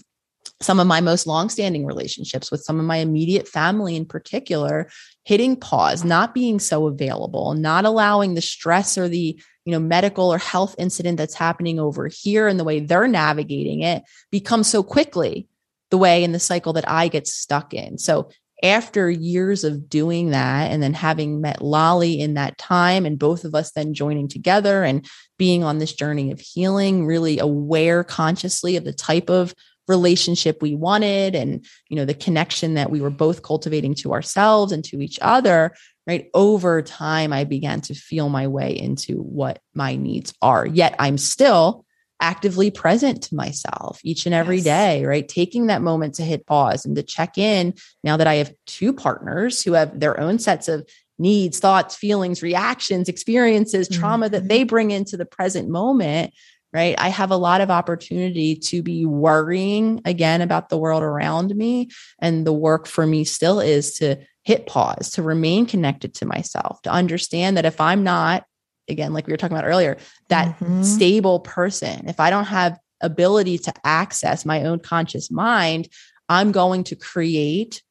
[0.61, 4.89] some of my most longstanding relationships with some of my immediate family in particular
[5.25, 10.33] hitting pause not being so available not allowing the stress or the you know medical
[10.33, 14.83] or health incident that's happening over here and the way they're navigating it become so
[14.83, 15.47] quickly
[15.93, 17.99] the way in the cycle that I get stuck in.
[17.99, 18.31] So
[18.63, 23.45] after years of doing that and then having met Lolly in that time and both
[23.45, 25.07] of us then joining together and
[25.43, 29.53] being on this journey of healing really aware consciously of the type of
[29.89, 34.71] relationship we wanted and you know the connection that we were both cultivating to ourselves
[34.71, 35.75] and to each other
[36.07, 40.95] right over time i began to feel my way into what my needs are yet
[41.01, 41.85] i'm still
[42.21, 44.65] actively present to myself each and every yes.
[44.65, 45.27] day, right?
[45.27, 47.75] Taking that moment to hit pause and to check in
[48.05, 50.89] now that I have two partners who have their own sets of
[51.23, 54.01] needs, thoughts, feelings, reactions, experiences, mm-hmm.
[54.01, 56.35] trauma that they bring into the present moment,
[56.73, 56.95] right?
[56.99, 61.89] I have a lot of opportunity to be worrying again about the world around me.
[62.21, 66.83] And the work for me still is to hit pause, to remain connected to myself,
[66.83, 68.45] to understand that if I'm not
[68.89, 69.97] again like we were talking about earlier
[70.29, 70.83] that mm-hmm.
[70.83, 75.89] stable person if i don't have ability to access my own conscious mind
[76.29, 77.83] i'm going to create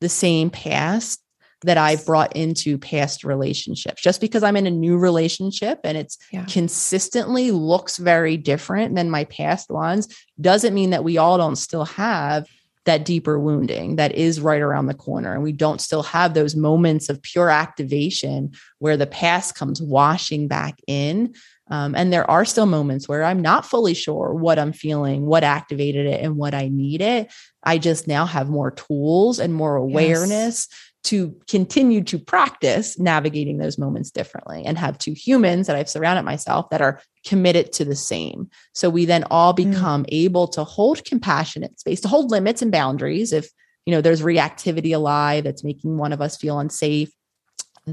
[0.00, 1.22] the same past
[1.62, 4.02] that I've brought into past relationships.
[4.02, 6.44] Just because I'm in a new relationship and it's yeah.
[6.46, 10.08] consistently looks very different than my past ones
[10.40, 12.46] doesn't mean that we all don't still have
[12.86, 15.34] that deeper wounding that is right around the corner.
[15.34, 20.48] And we don't still have those moments of pure activation where the past comes washing
[20.48, 21.34] back in.
[21.70, 25.44] Um, and there are still moments where I'm not fully sure what I'm feeling, what
[25.44, 27.30] activated it, and what I need it.
[27.62, 30.66] I just now have more tools and more awareness.
[30.68, 35.88] Yes to continue to practice navigating those moments differently and have two humans that I've
[35.88, 38.50] surrounded myself that are committed to the same.
[38.74, 39.70] So we then all mm.
[39.70, 40.08] become mm.
[40.10, 43.32] able to hold compassionate space, to hold limits and boundaries.
[43.32, 43.50] If,
[43.86, 47.10] you know, there's reactivity alive that's making one of us feel unsafe,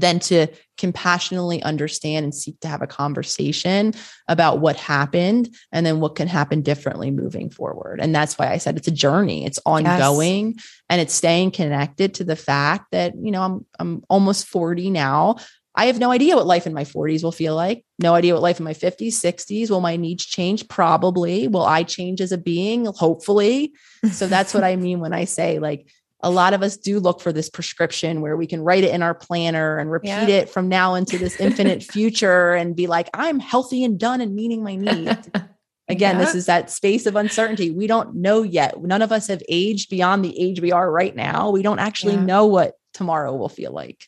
[0.00, 0.46] than to
[0.76, 3.92] compassionately understand and seek to have a conversation
[4.28, 8.00] about what happened and then what can happen differently moving forward.
[8.00, 10.68] And that's why I said it's a journey, it's ongoing yes.
[10.88, 15.36] and it's staying connected to the fact that, you know, I'm I'm almost 40 now.
[15.74, 17.84] I have no idea what life in my 40s will feel like.
[18.00, 19.70] No idea what life in my 50s, 60s.
[19.70, 20.66] Will my needs change?
[20.66, 21.46] Probably.
[21.46, 22.86] Will I change as a being?
[22.86, 23.72] Hopefully.
[24.10, 25.88] So that's what I mean when I say like
[26.20, 29.02] a lot of us do look for this prescription where we can write it in
[29.02, 30.26] our planner and repeat yeah.
[30.26, 34.34] it from now into this infinite future and be like, I'm healthy and done and
[34.34, 35.28] meeting my needs.
[35.90, 36.24] Again, yeah.
[36.24, 37.70] this is that space of uncertainty.
[37.70, 38.82] We don't know yet.
[38.82, 41.50] None of us have aged beyond the age we are right now.
[41.50, 42.24] We don't actually yeah.
[42.24, 44.04] know what tomorrow will feel like.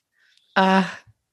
[0.57, 0.87] Uh,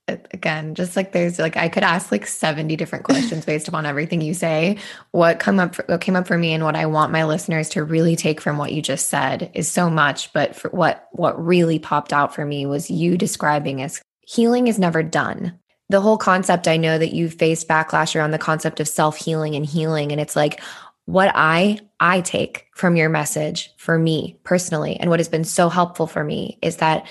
[0.08, 4.22] again just like there's like i could ask like 70 different questions based upon everything
[4.22, 4.78] you say.
[5.12, 7.70] What come up for, what came up for me and what i want my listeners
[7.70, 11.44] to really take from what you just said is so much but for what what
[11.44, 15.58] really popped out for me was you describing as healing is never done.
[15.90, 19.66] The whole concept i know that you faced backlash around the concept of self-healing and
[19.66, 20.62] healing and it's like
[21.06, 25.70] what i i take from your message for me personally and what has been so
[25.70, 27.08] helpful for me is that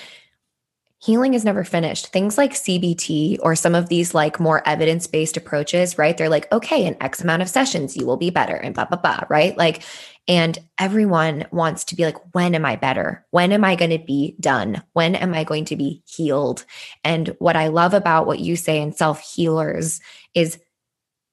[0.99, 2.07] healing is never finished.
[2.07, 6.17] Things like CBT or some of these like more evidence based approaches, right?
[6.17, 8.97] They're like, okay, in X amount of sessions, you will be better and blah, blah,
[8.97, 9.55] blah, right?
[9.57, 9.83] Like,
[10.27, 13.25] and everyone wants to be like, when am I better?
[13.29, 14.83] When am I going to be done?
[14.93, 16.65] When am I going to be healed?
[17.03, 20.01] And what I love about what you say in self healers
[20.33, 20.59] is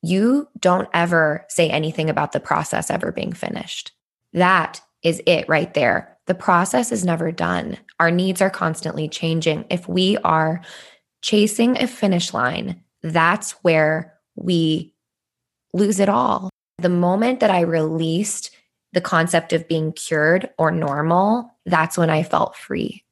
[0.03, 3.93] you don't ever say anything about the process ever being finished.
[4.35, 6.14] That is it right there.
[6.27, 7.79] The process is never done.
[8.01, 9.65] Our needs are constantly changing.
[9.71, 10.63] If we are
[11.23, 14.95] chasing a finish line, that's where we
[15.73, 16.51] lose it all.
[16.79, 18.51] The moment that I released
[18.93, 23.05] the concept of being cured or normal, that's when I felt free.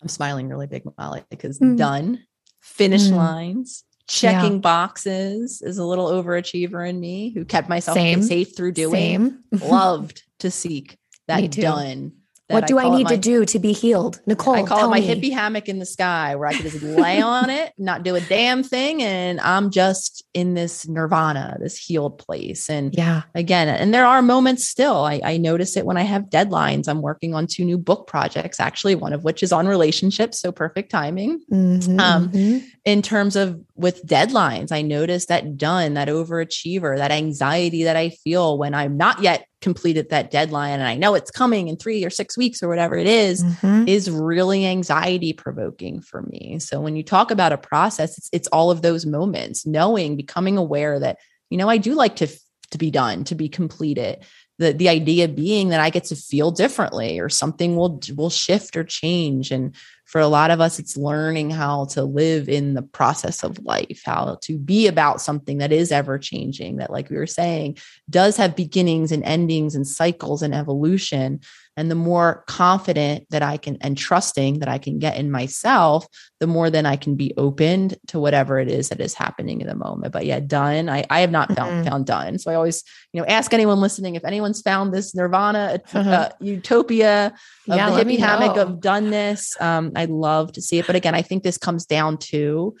[0.00, 1.76] I'm smiling really big, Molly, because mm.
[1.76, 2.24] done,
[2.60, 3.16] finish mm.
[3.16, 4.58] lines, checking yeah.
[4.58, 8.22] boxes is a little overachiever in me who kept myself Same.
[8.22, 8.92] safe through doing.
[8.92, 9.44] Same.
[9.52, 10.96] Loved to seek
[11.26, 12.12] that done
[12.48, 14.20] what do I, I need my, to do to be healed?
[14.26, 15.08] Nicole, I call it my me.
[15.08, 18.20] hippie hammock in the sky where I can just lay on it, not do a
[18.20, 19.02] damn thing.
[19.02, 22.70] And I'm just in this nirvana, this healed place.
[22.70, 25.04] And yeah, again, and there are moments still.
[25.04, 26.86] I, I notice it when I have deadlines.
[26.88, 30.40] I'm working on two new book projects, actually, one of which is on relationships.
[30.40, 31.40] So perfect timing.
[31.50, 32.66] Mm-hmm, um, mm-hmm.
[32.84, 38.10] In terms of with deadlines, I notice that done, that overachiever, that anxiety that I
[38.10, 42.04] feel when I'm not yet completed that deadline and I know it's coming in three
[42.04, 43.88] or six weeks or whatever it is, mm-hmm.
[43.88, 46.58] is really anxiety provoking for me.
[46.58, 50.58] So when you talk about a process, it's, it's all of those moments, knowing, becoming
[50.58, 51.18] aware that,
[51.50, 52.28] you know, I do like to,
[52.72, 54.24] to be done, to be completed.
[54.58, 58.76] The, the idea being that I get to feel differently or something will will shift
[58.76, 59.50] or change.
[59.50, 59.74] And
[60.06, 64.02] for a lot of us, it's learning how to live in the process of life,
[64.04, 67.76] how to be about something that is ever changing, that, like we were saying,
[68.08, 71.40] does have beginnings and endings and cycles and evolution.
[71.76, 76.06] And the more confident that I can and trusting that I can get in myself,
[76.40, 79.66] the more then I can be opened to whatever it is that is happening in
[79.66, 80.12] the moment.
[80.12, 80.88] But yeah, done.
[80.88, 81.88] I, I have not found mm-hmm.
[81.88, 82.38] found done.
[82.38, 82.82] So I always,
[83.12, 86.10] you know, ask anyone listening if anyone's found this nirvana uh-huh.
[86.10, 87.26] uh, utopia
[87.68, 89.60] of yeah, the hippie hammock of doneness.
[89.60, 90.86] Um, I'd love to see it.
[90.86, 92.76] But again, I think this comes down to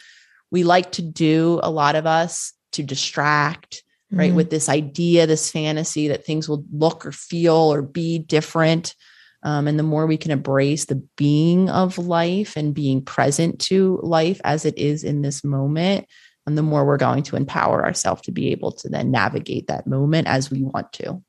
[0.50, 4.28] we like to do a lot of us to distract right?
[4.28, 4.36] Mm-hmm.
[4.36, 8.94] With this idea, this fantasy that things will look or feel or be different.
[9.42, 14.00] Um, and the more we can embrace the being of life and being present to
[14.02, 16.06] life as it is in this moment,
[16.46, 19.86] and the more we're going to empower ourselves to be able to then navigate that
[19.86, 21.22] moment as we want to.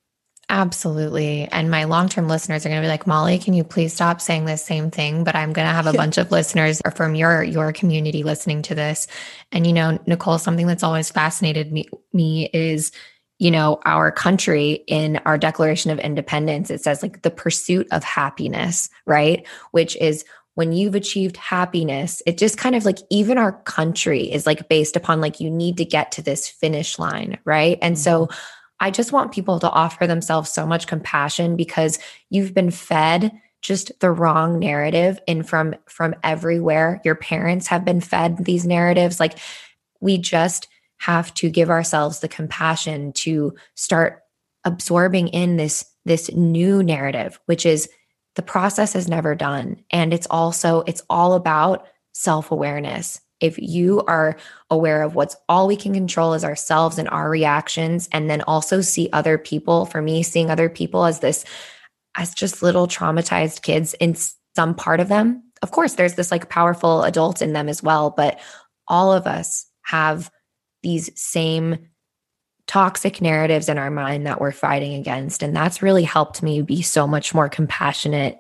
[0.50, 1.46] Absolutely.
[1.52, 4.22] And my long term listeners are going to be like, Molly, can you please stop
[4.22, 5.26] saying this same thing?
[5.26, 8.76] But I'm going to have a bunch of listeners from your your community listening to
[8.76, 9.08] this.
[9.52, 12.94] And you know, Nicole, something that's always fascinated me, me is
[13.40, 18.04] you know, our country in our Declaration of Independence, it says like the pursuit of
[18.04, 19.46] happiness, right?
[19.72, 20.26] Which is
[20.56, 24.96] when you've achieved happiness, it just kind of like even our country is like based
[24.96, 27.78] upon like you need to get to this finish line, right?
[27.80, 28.02] And mm-hmm.
[28.02, 28.30] so
[28.80, 32.00] I just want people to offer themselves so much compassion because
[32.30, 33.32] you've been fed
[33.62, 37.02] just the wrong narrative and from from everywhere.
[37.04, 39.20] Your parents have been fed these narratives.
[39.20, 39.40] Like
[40.00, 40.68] we just
[40.98, 44.22] have to give ourselves the compassion to start
[44.64, 47.90] absorbing in this this new narrative which is
[48.36, 49.84] the process is never done.
[49.90, 54.38] And it's also it's all about self-awareness if you are
[54.70, 58.82] aware of what's all we can control is ourselves and our reactions and then also
[58.82, 61.46] see other people for me seeing other people as this
[62.16, 64.16] as just little traumatized kids in
[64.56, 65.44] some part of them.
[65.62, 68.40] Of course there's this like powerful adult in them as well but
[68.88, 70.32] all of us have
[70.84, 71.78] these same
[72.66, 76.82] toxic narratives in our mind that we're fighting against and that's really helped me be
[76.82, 78.40] so much more compassionate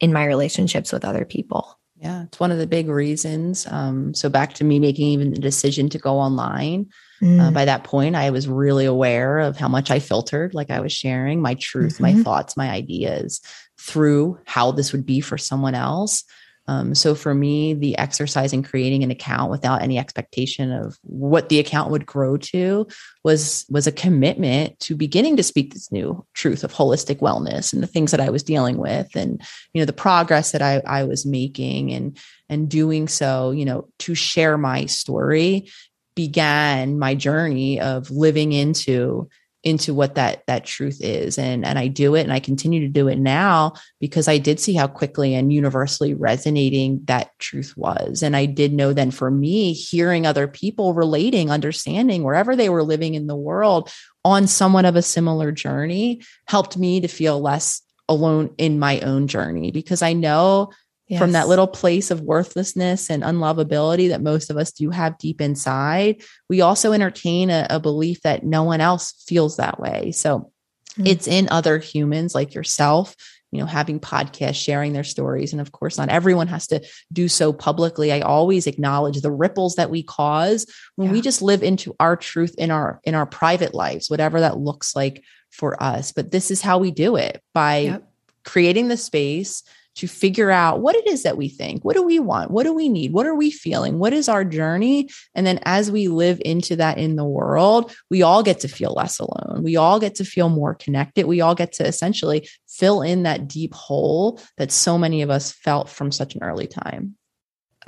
[0.00, 3.66] in my relationships with other people yeah, it's one of the big reasons.
[3.68, 6.86] Um, so back to me making even the decision to go online.
[7.20, 7.40] Uh, mm.
[7.40, 10.80] Uh, by that point, I was really aware of how much I filtered, like I
[10.80, 12.18] was sharing my truth, mm-hmm.
[12.18, 13.40] my thoughts, my ideas
[13.80, 16.22] through how this would be for someone else.
[16.68, 21.48] Um, so for me, the exercise in creating an account without any expectation of what
[21.48, 22.86] the account would grow to
[23.24, 27.82] was was a commitment to beginning to speak this new truth of holistic wellness and
[27.82, 29.42] the things that I was dealing with, and
[29.72, 32.18] you know the progress that I, I was making, and
[32.50, 35.70] and doing so, you know, to share my story
[36.14, 39.28] began my journey of living into
[39.64, 41.38] into what that that truth is.
[41.38, 44.60] And and I do it and I continue to do it now because I did
[44.60, 48.22] see how quickly and universally resonating that truth was.
[48.22, 52.84] And I did know then for me hearing other people relating understanding wherever they were
[52.84, 53.90] living in the world
[54.24, 59.26] on somewhat of a similar journey helped me to feel less alone in my own
[59.26, 60.70] journey because I know
[61.08, 61.20] yes.
[61.20, 65.40] from that little place of worthlessness and unlovability that most of us do have deep
[65.40, 70.12] inside, we also entertain a, a belief that no one else feels that way.
[70.12, 71.06] So mm-hmm.
[71.06, 73.14] it's in other humans like yourself
[73.50, 77.28] you know having podcasts sharing their stories and of course not everyone has to do
[77.28, 80.66] so publicly i always acknowledge the ripples that we cause
[80.96, 81.12] when yeah.
[81.14, 84.94] we just live into our truth in our in our private lives whatever that looks
[84.94, 88.08] like for us but this is how we do it by yep
[88.48, 89.62] creating the space
[89.98, 91.84] to figure out what it is that we think.
[91.84, 92.52] What do we want?
[92.52, 93.12] What do we need?
[93.12, 93.98] What are we feeling?
[93.98, 95.08] What is our journey?
[95.34, 98.94] And then as we live into that in the world, we all get to feel
[98.94, 99.62] less alone.
[99.64, 101.26] We all get to feel more connected.
[101.26, 105.50] We all get to essentially fill in that deep hole that so many of us
[105.50, 107.16] felt from such an early time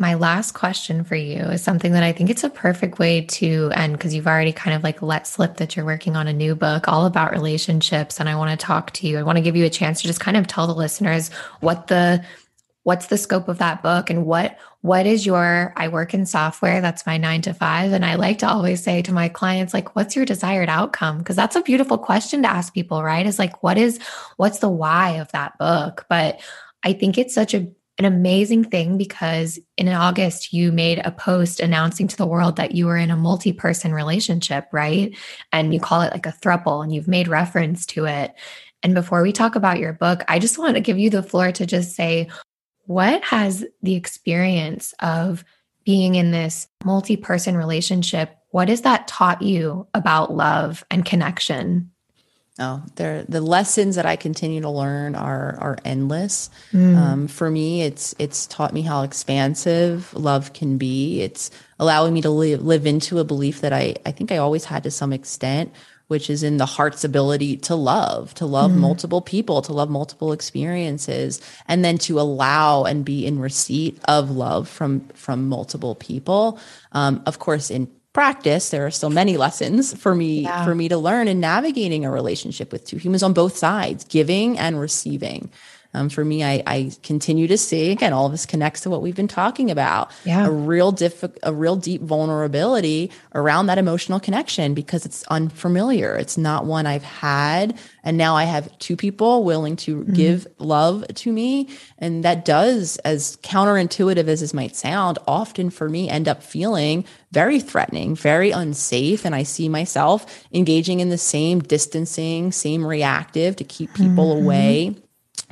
[0.01, 3.71] my last question for you is something that I think it's a perfect way to
[3.75, 6.55] end because you've already kind of like let slip that you're working on a new
[6.55, 9.19] book all about relationships and I want to talk to you.
[9.19, 11.29] I want to give you a chance to just kind of tell the listeners
[11.61, 12.25] what the
[12.83, 16.81] what's the scope of that book and what what is your I work in software
[16.81, 19.95] that's my 9 to 5 and I like to always say to my clients like
[19.95, 23.27] what's your desired outcome because that's a beautiful question to ask people, right?
[23.27, 24.01] Is like what is
[24.39, 26.07] what's the why of that book?
[26.09, 26.41] But
[26.83, 27.71] I think it's such a
[28.01, 32.75] an amazing thing because in August, you made a post announcing to the world that
[32.75, 35.15] you were in a multi person relationship, right?
[35.53, 38.35] And you call it like a thruple and you've made reference to it.
[38.83, 41.53] And before we talk about your book, I just want to give you the floor
[41.53, 42.29] to just say,
[42.87, 45.45] what has the experience of
[45.85, 51.91] being in this multi person relationship, what has that taught you about love and connection?
[52.63, 56.51] Oh, there the lessons that I continue to learn are are endless.
[56.73, 56.97] Mm.
[56.97, 61.23] Um, for me, it's it's taught me how expansive love can be.
[61.23, 64.67] It's allowing me to live live into a belief that I I think I always
[64.67, 65.73] had to some extent,
[66.09, 68.77] which is in the heart's ability to love, to love mm.
[68.77, 74.31] multiple people, to love multiple experiences, and then to allow and be in receipt of
[74.31, 76.59] love from from multiple people.
[76.93, 80.65] Um, of course, in practice there are still many lessons for me yeah.
[80.65, 84.59] for me to learn in navigating a relationship with two humans on both sides giving
[84.59, 85.51] and receiving
[85.95, 89.03] um, for me I, I continue to see again all of this connects to what
[89.03, 90.47] we've been talking about yeah.
[90.47, 96.39] a real diff- a real deep vulnerability around that emotional connection because it's unfamiliar it's
[96.39, 100.13] not one i've had and now i have two people willing to mm-hmm.
[100.13, 101.69] give love to me
[101.99, 107.05] and that does as counterintuitive as this might sound often for me end up feeling
[107.33, 109.25] very threatening, very unsafe.
[109.25, 114.45] And I see myself engaging in the same distancing, same reactive to keep people mm-hmm.
[114.45, 114.97] away,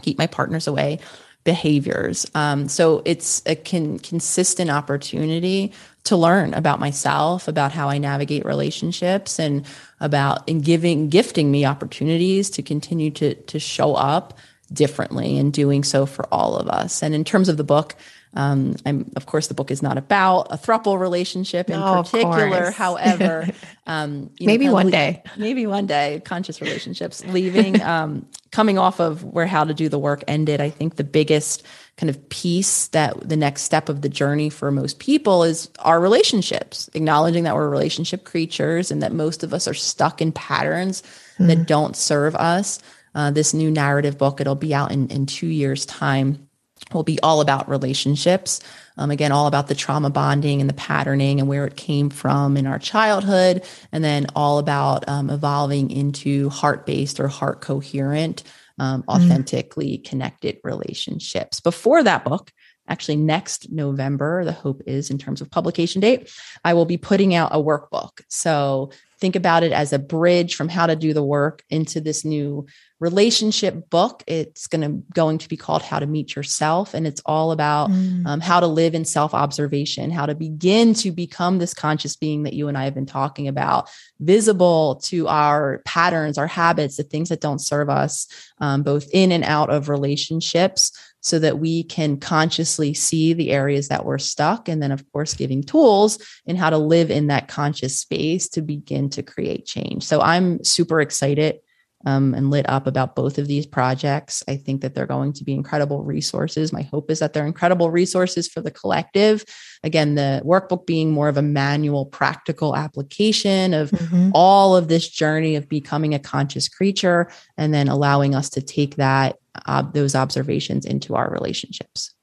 [0.09, 0.99] keep my partners away
[1.45, 2.27] behaviors.
[2.35, 5.73] Um, so it's a con- consistent opportunity
[6.05, 9.65] to learn about myself, about how I navigate relationships, and
[10.01, 14.39] about in giving gifting me opportunities to continue to to show up
[14.73, 17.03] differently and doing so for all of us.
[17.03, 17.95] And in terms of the book,
[18.35, 22.71] um, I'm, of course, the book is not about a thruple relationship in no, particular.
[22.71, 23.49] However,
[23.87, 27.25] um, maybe know, one day, maybe one day, conscious relationships.
[27.27, 31.05] Leaving, um, coming off of where How to Do the Work ended, I think the
[31.05, 35.71] biggest kind of piece that the next step of the journey for most people is
[35.81, 36.89] our relationships.
[36.95, 41.03] Acknowledging that we're relationship creatures and that most of us are stuck in patterns
[41.39, 41.47] mm.
[41.49, 42.81] that don't serve us.
[43.15, 46.48] Uh, this new narrative book, it'll be out in in two years' time
[46.93, 48.61] will be all about relationships.
[48.97, 52.57] Um, again, all about the trauma bonding and the patterning and where it came from
[52.57, 58.43] in our childhood, and then all about um, evolving into heart based or heart coherent,
[58.79, 59.11] um, mm-hmm.
[59.11, 61.61] authentically connected relationships.
[61.61, 62.53] Before that book,
[62.89, 66.31] actually next November, the hope is in terms of publication date,
[66.65, 68.21] I will be putting out a workbook.
[68.29, 68.91] So
[69.21, 72.67] think about it as a bridge from how to do the work into this new
[73.01, 77.23] relationship book it's going to going to be called how to meet yourself and it's
[77.25, 78.27] all about mm.
[78.27, 82.43] um, how to live in self observation how to begin to become this conscious being
[82.43, 83.89] that you and i have been talking about
[84.19, 88.27] visible to our patterns our habits the things that don't serve us
[88.61, 93.89] um, both in and out of relationships so that we can consciously see the areas
[93.89, 94.69] that we're stuck.
[94.69, 98.63] And then, of course, giving tools and how to live in that conscious space to
[98.63, 100.05] begin to create change.
[100.05, 101.59] So I'm super excited
[102.07, 104.43] um, and lit up about both of these projects.
[104.49, 106.73] I think that they're going to be incredible resources.
[106.73, 109.45] My hope is that they're incredible resources for the collective.
[109.83, 114.31] Again, the workbook being more of a manual, practical application of mm-hmm.
[114.35, 118.97] all of this journey of becoming a conscious creature, and then allowing us to take
[118.97, 122.15] that uh, those observations into our relationships.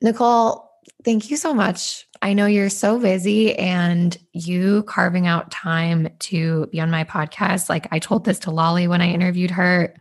[0.00, 0.70] Nicole,
[1.04, 6.68] thank you so much I know you're so busy and you carving out time to
[6.68, 7.68] be on my podcast.
[7.68, 9.94] Like I told this to Lolly when I interviewed her,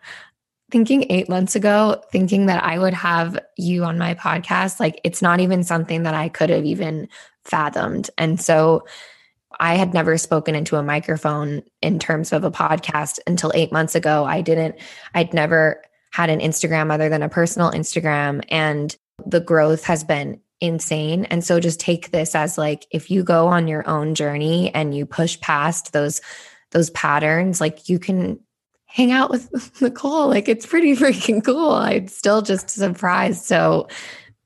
[0.71, 4.79] thinking eight months ago, thinking that I would have you on my podcast.
[4.79, 7.09] Like it's not even something that I could have even
[7.43, 8.09] fathomed.
[8.17, 8.87] And so
[9.59, 13.95] I had never spoken into a microphone in terms of a podcast until eight months
[13.95, 14.23] ago.
[14.23, 14.75] I didn't,
[15.13, 18.45] I'd never had an Instagram other than a personal Instagram.
[18.47, 21.25] And the growth has been insane.
[21.25, 24.95] And so just take this as like if you go on your own journey and
[24.95, 26.21] you push past those
[26.71, 28.39] those patterns, like you can
[28.85, 30.29] hang out with Nicole.
[30.29, 31.71] Like it's pretty freaking cool.
[31.71, 33.43] I'm still just surprised.
[33.43, 33.89] So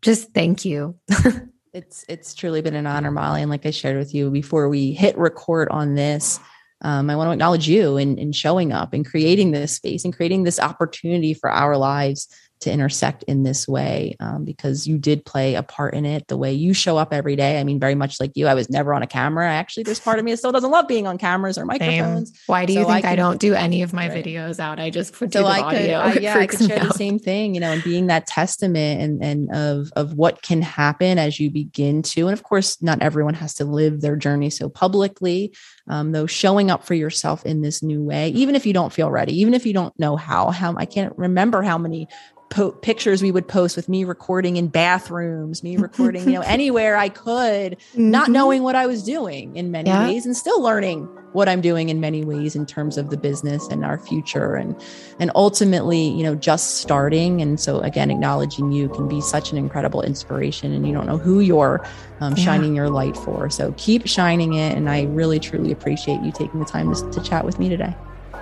[0.02, 0.96] just thank you.
[1.74, 3.44] it's it's truly been an honor, Molly.
[3.44, 6.40] And like I shared with you before we hit record on this,
[6.82, 10.16] um, I want to acknowledge you in, in showing up and creating this space and
[10.16, 12.28] creating this opportunity for our lives
[12.62, 16.38] to intersect in this way um, because you did play a part in it the
[16.38, 18.94] way you show up every day i mean very much like you i was never
[18.94, 21.58] on a camera actually there's part of me that still doesn't love being on cameras
[21.58, 22.44] or microphones Same.
[22.48, 24.26] why do you so think I, I, don't do any of my right.
[24.26, 26.88] videos out i just put so I could, audio I, yeah i could share out.
[26.88, 30.62] the same thing you know and being that testament and and of of what can
[30.62, 34.50] happen as you begin to and of course not everyone has to live their journey
[34.50, 35.54] so publicly
[35.88, 39.10] um, though showing up for yourself in this new way even if you don't feel
[39.10, 42.08] ready even if you don't know how how i can't remember how many
[42.50, 46.98] po- pictures we would post with me recording in bathrooms, me recording, you know, anywhere
[46.98, 48.12] I could, mm-hmm.
[48.12, 50.08] not knowing what I was doing in many yeah.
[50.08, 53.68] ways and still learning what I'm doing in many ways in terms of the business
[53.68, 54.76] and our future and
[55.20, 59.58] and ultimately, you know, just starting and so again acknowledging you can be such an
[59.58, 61.86] incredible inspiration and you don't know who you're
[62.22, 62.44] um, yeah.
[62.44, 63.50] shining your light for.
[63.50, 67.24] So keep shining it and I really truly appreciate you taking the time to, to
[67.24, 67.96] chat with me today.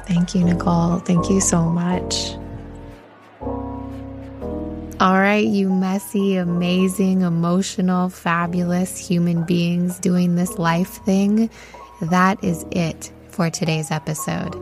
[0.06, 0.99] Thank you, Nicole.
[0.99, 2.36] Thank you so much.
[4.98, 11.49] All right, you messy, amazing, emotional, fabulous human beings doing this life thing.
[12.01, 14.55] That is it for today's episode.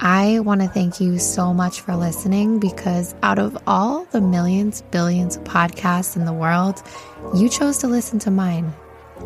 [0.00, 4.82] I want to thank you so much for listening because out of all the millions,
[4.90, 6.82] billions of podcasts in the world,
[7.34, 8.72] you chose to listen to mine.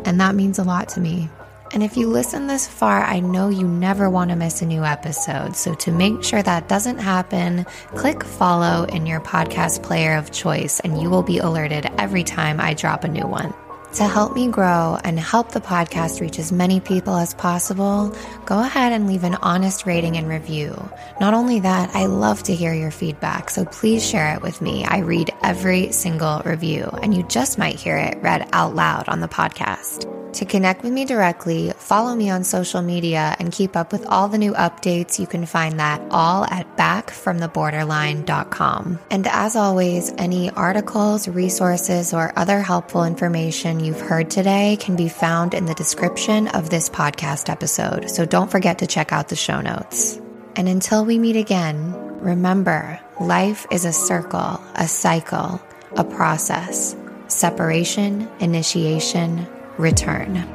[0.05, 1.29] And that means a lot to me.
[1.71, 4.83] And if you listen this far, I know you never want to miss a new
[4.83, 5.55] episode.
[5.55, 7.65] So to make sure that doesn't happen,
[7.95, 12.59] click follow in your podcast player of choice, and you will be alerted every time
[12.59, 13.53] I drop a new one.
[13.95, 18.13] To help me grow and help the podcast reach as many people as possible,
[18.45, 20.75] go ahead and leave an honest rating and review.
[21.21, 24.83] Not only that, I love to hear your feedback, so please share it with me.
[24.83, 29.21] I read every single review, and you just might hear it read out loud on
[29.21, 30.11] the podcast.
[30.35, 34.27] To connect with me directly, follow me on social media and keep up with all
[34.27, 35.17] the new updates.
[35.17, 38.99] You can find that all at backfromtheborderline.com.
[39.09, 45.07] And as always, any articles, resources, or other helpful information you've heard today can be
[45.07, 48.09] found in the description of this podcast episode.
[48.09, 50.19] So don't forget to check out the show notes.
[50.55, 55.61] And until we meet again, remember life is a circle, a cycle,
[55.95, 56.95] a process.
[57.27, 59.47] Separation, initiation,
[59.77, 60.54] return.